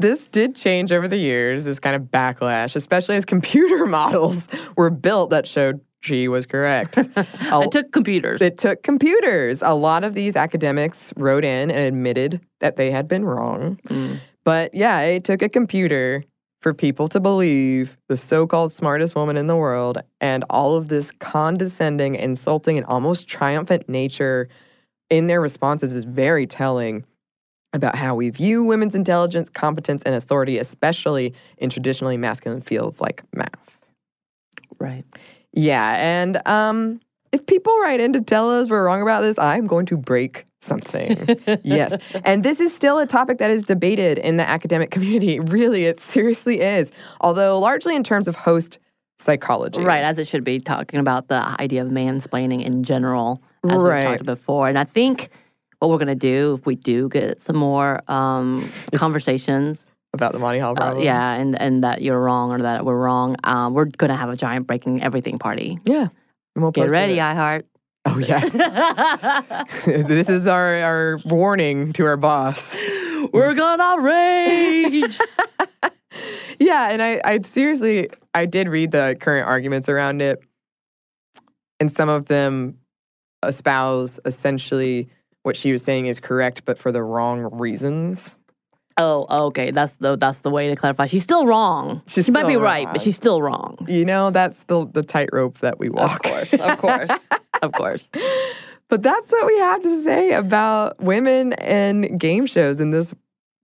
This 0.00 0.26
did 0.28 0.56
change 0.56 0.92
over 0.92 1.06
the 1.06 1.18
years, 1.18 1.64
this 1.64 1.78
kind 1.78 1.94
of 1.94 2.04
backlash, 2.04 2.74
especially 2.74 3.16
as 3.16 3.24
computer 3.36 3.86
models 3.86 4.48
were 4.76 4.88
built 4.88 5.28
that 5.30 5.46
showed 5.46 5.80
she 6.00 6.26
was 6.26 6.46
correct. 6.46 6.96
it 7.16 7.70
took 7.70 7.92
computers. 7.92 8.40
It 8.40 8.56
took 8.56 8.82
computers. 8.82 9.62
A 9.62 9.74
lot 9.74 10.02
of 10.02 10.14
these 10.14 10.36
academics 10.36 11.12
wrote 11.16 11.44
in 11.44 11.70
and 11.70 11.80
admitted 11.80 12.40
that 12.60 12.76
they 12.76 12.90
had 12.90 13.06
been 13.06 13.26
wrong. 13.26 13.78
Mm. 13.88 14.18
But 14.44 14.74
yeah, 14.74 15.00
it 15.02 15.24
took 15.24 15.42
a 15.42 15.48
computer 15.50 16.24
for 16.62 16.72
people 16.72 17.08
to 17.08 17.20
believe 17.20 17.98
the 18.08 18.16
so 18.16 18.46
called 18.46 18.72
smartest 18.72 19.14
woman 19.14 19.36
in 19.36 19.46
the 19.46 19.56
world 19.56 19.98
and 20.22 20.44
all 20.48 20.76
of 20.76 20.88
this 20.88 21.10
condescending, 21.18 22.14
insulting, 22.14 22.78
and 22.78 22.86
almost 22.86 23.28
triumphant 23.28 23.88
nature 23.88 24.48
in 25.10 25.26
their 25.26 25.40
responses 25.40 25.94
is 25.94 26.04
very 26.04 26.46
telling 26.46 27.04
about 27.72 27.94
how 27.94 28.14
we 28.14 28.30
view 28.30 28.64
women's 28.64 28.94
intelligence, 28.94 29.48
competence, 29.48 30.02
and 30.04 30.14
authority, 30.14 30.58
especially 30.58 31.32
in 31.58 31.70
traditionally 31.70 32.16
masculine 32.16 32.60
fields 32.60 33.00
like 33.00 33.22
math. 33.34 33.54
right. 34.78 35.04
Yeah, 35.52 35.94
and 35.98 36.40
um, 36.46 37.00
if 37.32 37.44
people 37.46 37.76
write 37.80 37.98
in 38.00 38.12
to 38.12 38.20
tell 38.20 38.50
us 38.50 38.68
we're 38.70 38.84
wrong 38.84 39.02
about 39.02 39.22
this, 39.22 39.36
I'm 39.38 39.66
going 39.66 39.86
to 39.86 39.96
break 39.96 40.46
something. 40.62 41.26
yes. 41.64 41.98
And 42.24 42.44
this 42.44 42.60
is 42.60 42.72
still 42.74 42.98
a 42.98 43.06
topic 43.06 43.38
that 43.38 43.50
is 43.50 43.64
debated 43.64 44.18
in 44.18 44.36
the 44.36 44.48
academic 44.48 44.90
community. 44.96 45.40
Really, 45.40 45.86
it 45.86 45.98
seriously 45.98 46.60
is. 46.60 46.92
Although 47.20 47.58
largely 47.58 47.96
in 47.96 48.04
terms 48.04 48.28
of 48.28 48.36
host 48.36 48.78
psychology. 49.18 49.82
Right, 49.82 50.02
as 50.02 50.18
it 50.18 50.26
should 50.28 50.44
be, 50.44 50.60
talking 50.60 50.98
about 51.00 51.28
the 51.28 51.56
idea 51.60 51.82
of 51.82 51.88
mansplaining 51.88 52.64
in 52.64 52.84
general, 52.84 53.42
as 53.68 53.82
Right. 53.82 54.04
we 54.04 54.12
talked 54.12 54.24
before. 54.24 54.68
And 54.68 54.78
I 54.78 54.84
think 54.84 55.30
what 55.80 55.90
we're 55.90 55.98
going 55.98 56.08
to 56.08 56.14
do, 56.14 56.54
if 56.58 56.66
we 56.66 56.76
do 56.76 57.08
get 57.08 57.42
some 57.42 57.56
more 57.56 58.00
um, 58.08 58.70
conversations, 58.94 59.88
About 60.12 60.32
the 60.32 60.38
Monty 60.38 60.60
Hall 60.60 60.80
uh, 60.80 60.98
yeah, 60.98 61.32
and, 61.32 61.60
and 61.60 61.82
that 61.82 62.02
you're 62.02 62.20
wrong 62.20 62.52
or 62.52 62.62
that 62.62 62.84
we're 62.84 62.96
wrong, 62.96 63.36
um, 63.44 63.74
we're 63.74 63.86
going 63.86 64.10
to 64.10 64.16
have 64.16 64.28
a 64.28 64.36
giant 64.36 64.66
breaking 64.66 65.02
everything 65.02 65.38
party. 65.38 65.78
Yeah. 65.84 66.08
We'll 66.54 66.70
Get 66.70 66.90
ready, 66.90 67.16
iHeart. 67.16 67.64
Oh, 68.06 68.18
yes. 68.18 68.52
this 69.84 70.28
is 70.28 70.46
our, 70.46 70.76
our 70.80 71.18
warning 71.24 71.92
to 71.94 72.04
our 72.04 72.16
boss. 72.16 72.74
we're 73.32 73.54
gonna 73.54 74.00
rage. 74.00 75.18
Yeah, 76.60 76.90
and 76.90 77.00
I, 77.00 77.20
I 77.24 77.40
seriously, 77.40 78.10
I 78.34 78.44
did 78.44 78.68
read 78.68 78.90
the 78.90 79.16
current 79.18 79.46
arguments 79.48 79.88
around 79.88 80.20
it, 80.20 80.42
and 81.80 81.90
some 81.90 82.10
of 82.10 82.26
them 82.26 82.76
espouse 83.42 84.20
essentially 84.26 85.08
what 85.42 85.56
she 85.56 85.72
was 85.72 85.82
saying 85.82 86.06
is 86.06 86.20
correct, 86.20 86.64
but 86.64 86.78
for 86.78 86.92
the 86.92 87.02
wrong 87.02 87.48
reasons. 87.52 88.40
Oh, 88.96 89.46
okay. 89.46 89.70
That's 89.70 89.92
the 89.94 90.16
that's 90.16 90.40
the 90.40 90.50
way 90.50 90.68
to 90.68 90.76
clarify. 90.76 91.06
She's 91.06 91.22
still 91.22 91.46
wrong. 91.46 92.02
She's 92.06 92.26
she 92.26 92.32
might 92.32 92.42
be 92.42 92.52
still 92.52 92.60
right, 92.60 92.88
but 92.92 93.00
she's 93.00 93.16
still 93.16 93.40
wrong. 93.40 93.78
You 93.88 94.04
know, 94.04 94.30
that's 94.30 94.64
the 94.64 94.86
the 94.86 95.02
tightrope 95.02 95.58
that 95.58 95.78
we 95.78 95.88
walk. 95.88 96.16
Of 96.16 96.22
course, 96.22 96.52
of 96.52 96.78
course, 96.78 97.10
of 97.62 97.72
course. 97.72 98.10
But 98.88 99.02
that's 99.02 99.30
what 99.30 99.46
we 99.46 99.58
have 99.58 99.82
to 99.82 100.02
say 100.02 100.32
about 100.32 101.00
women 101.00 101.52
and 101.54 102.18
game 102.18 102.44
shows 102.44 102.80
in 102.80 102.90
this 102.90 103.14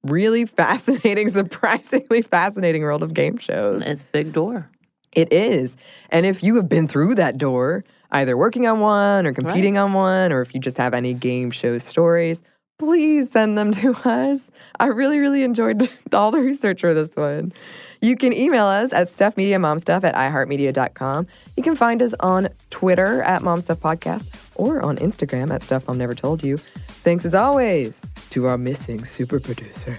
really 0.04 0.46
fascinating, 0.46 1.30
surprisingly 1.32 2.22
fascinating 2.22 2.82
world 2.82 3.02
of 3.02 3.12
game 3.12 3.36
shows. 3.36 3.82
It's 3.84 4.04
big 4.04 4.32
door. 4.32 4.70
It 5.12 5.32
is. 5.32 5.76
And 6.10 6.24
if 6.26 6.42
you 6.42 6.56
have 6.56 6.68
been 6.68 6.86
through 6.86 7.16
that 7.16 7.38
door, 7.38 7.84
either 8.12 8.36
working 8.36 8.66
on 8.66 8.80
one 8.80 9.26
or 9.26 9.32
competing 9.32 9.78
on 9.78 9.92
one, 9.92 10.32
or 10.32 10.40
if 10.42 10.54
you 10.54 10.60
just 10.60 10.76
have 10.78 10.94
any 10.94 11.14
game 11.14 11.50
show 11.50 11.78
stories, 11.78 12.42
please 12.78 13.30
send 13.30 13.56
them 13.56 13.72
to 13.72 13.92
us. 14.08 14.50
I 14.78 14.86
really, 14.86 15.18
really 15.18 15.42
enjoyed 15.42 15.88
all 16.12 16.30
the 16.30 16.40
research 16.40 16.80
for 16.82 16.92
this 16.94 17.14
one. 17.16 17.52
You 18.02 18.14
can 18.16 18.32
email 18.34 18.66
us 18.66 18.92
at 18.92 19.06
stuffmediamomstuff 19.08 20.04
at 20.04 20.14
iheartmedia.com. 20.14 21.26
You 21.56 21.62
can 21.62 21.74
find 21.74 22.02
us 22.02 22.14
on 22.20 22.48
Twitter 22.68 23.22
at 23.22 23.40
momstuffpodcast 23.42 24.26
or 24.56 24.82
on 24.82 24.98
Instagram 24.98 25.50
at 25.52 25.62
Stuff 25.62 25.88
Mom 25.88 25.96
Never 25.96 26.14
Told 26.14 26.44
You. 26.44 26.58
Thanks 26.58 27.24
as 27.24 27.34
always 27.34 28.02
to 28.30 28.46
our 28.46 28.58
missing 28.58 29.04
super 29.06 29.40
producer, 29.40 29.98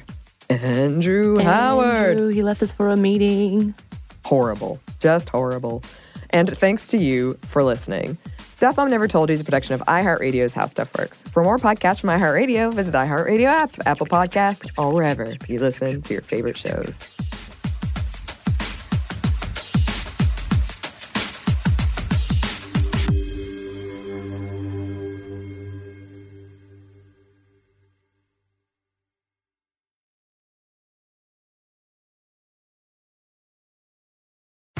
Andrew 0.50 1.40
Howard 1.40 2.12
Andrew, 2.18 2.28
he 2.30 2.44
left 2.44 2.62
us 2.62 2.72
for 2.72 2.90
a 2.90 2.96
meeting. 2.98 3.74
horrible, 4.26 4.80
just 5.00 5.30
horrible. 5.30 5.84
And 6.38 6.56
thanks 6.56 6.86
to 6.90 7.00
you 7.00 7.34
for 7.42 7.64
listening. 7.64 8.16
Stuff 8.56 8.78
Mom 8.78 8.92
Never 8.92 9.08
Told 9.08 9.30
You 9.30 9.34
is 9.34 9.42
a 9.42 9.44
production 9.44 9.74
of 9.74 9.82
iHeartRadio's 9.88 10.54
How 10.54 10.68
Stuff 10.68 10.96
Works. 10.96 11.24
For 11.24 11.44
more 11.44 11.58
podcasts 11.58 12.00
from 12.00 12.12
iHeartRadio, 12.12 12.72
visit 12.72 12.92
the 12.92 13.00
iHeartRadio 13.00 13.48
app, 13.48 13.72
Apple 13.88 14.06
Podcasts, 14.06 14.70
or 14.78 14.94
wherever 14.94 15.36
you 15.48 15.60
listen 15.60 16.04
to 16.04 16.14
your 16.14 16.22
favorite 16.22 16.56
shows. 16.56 17.17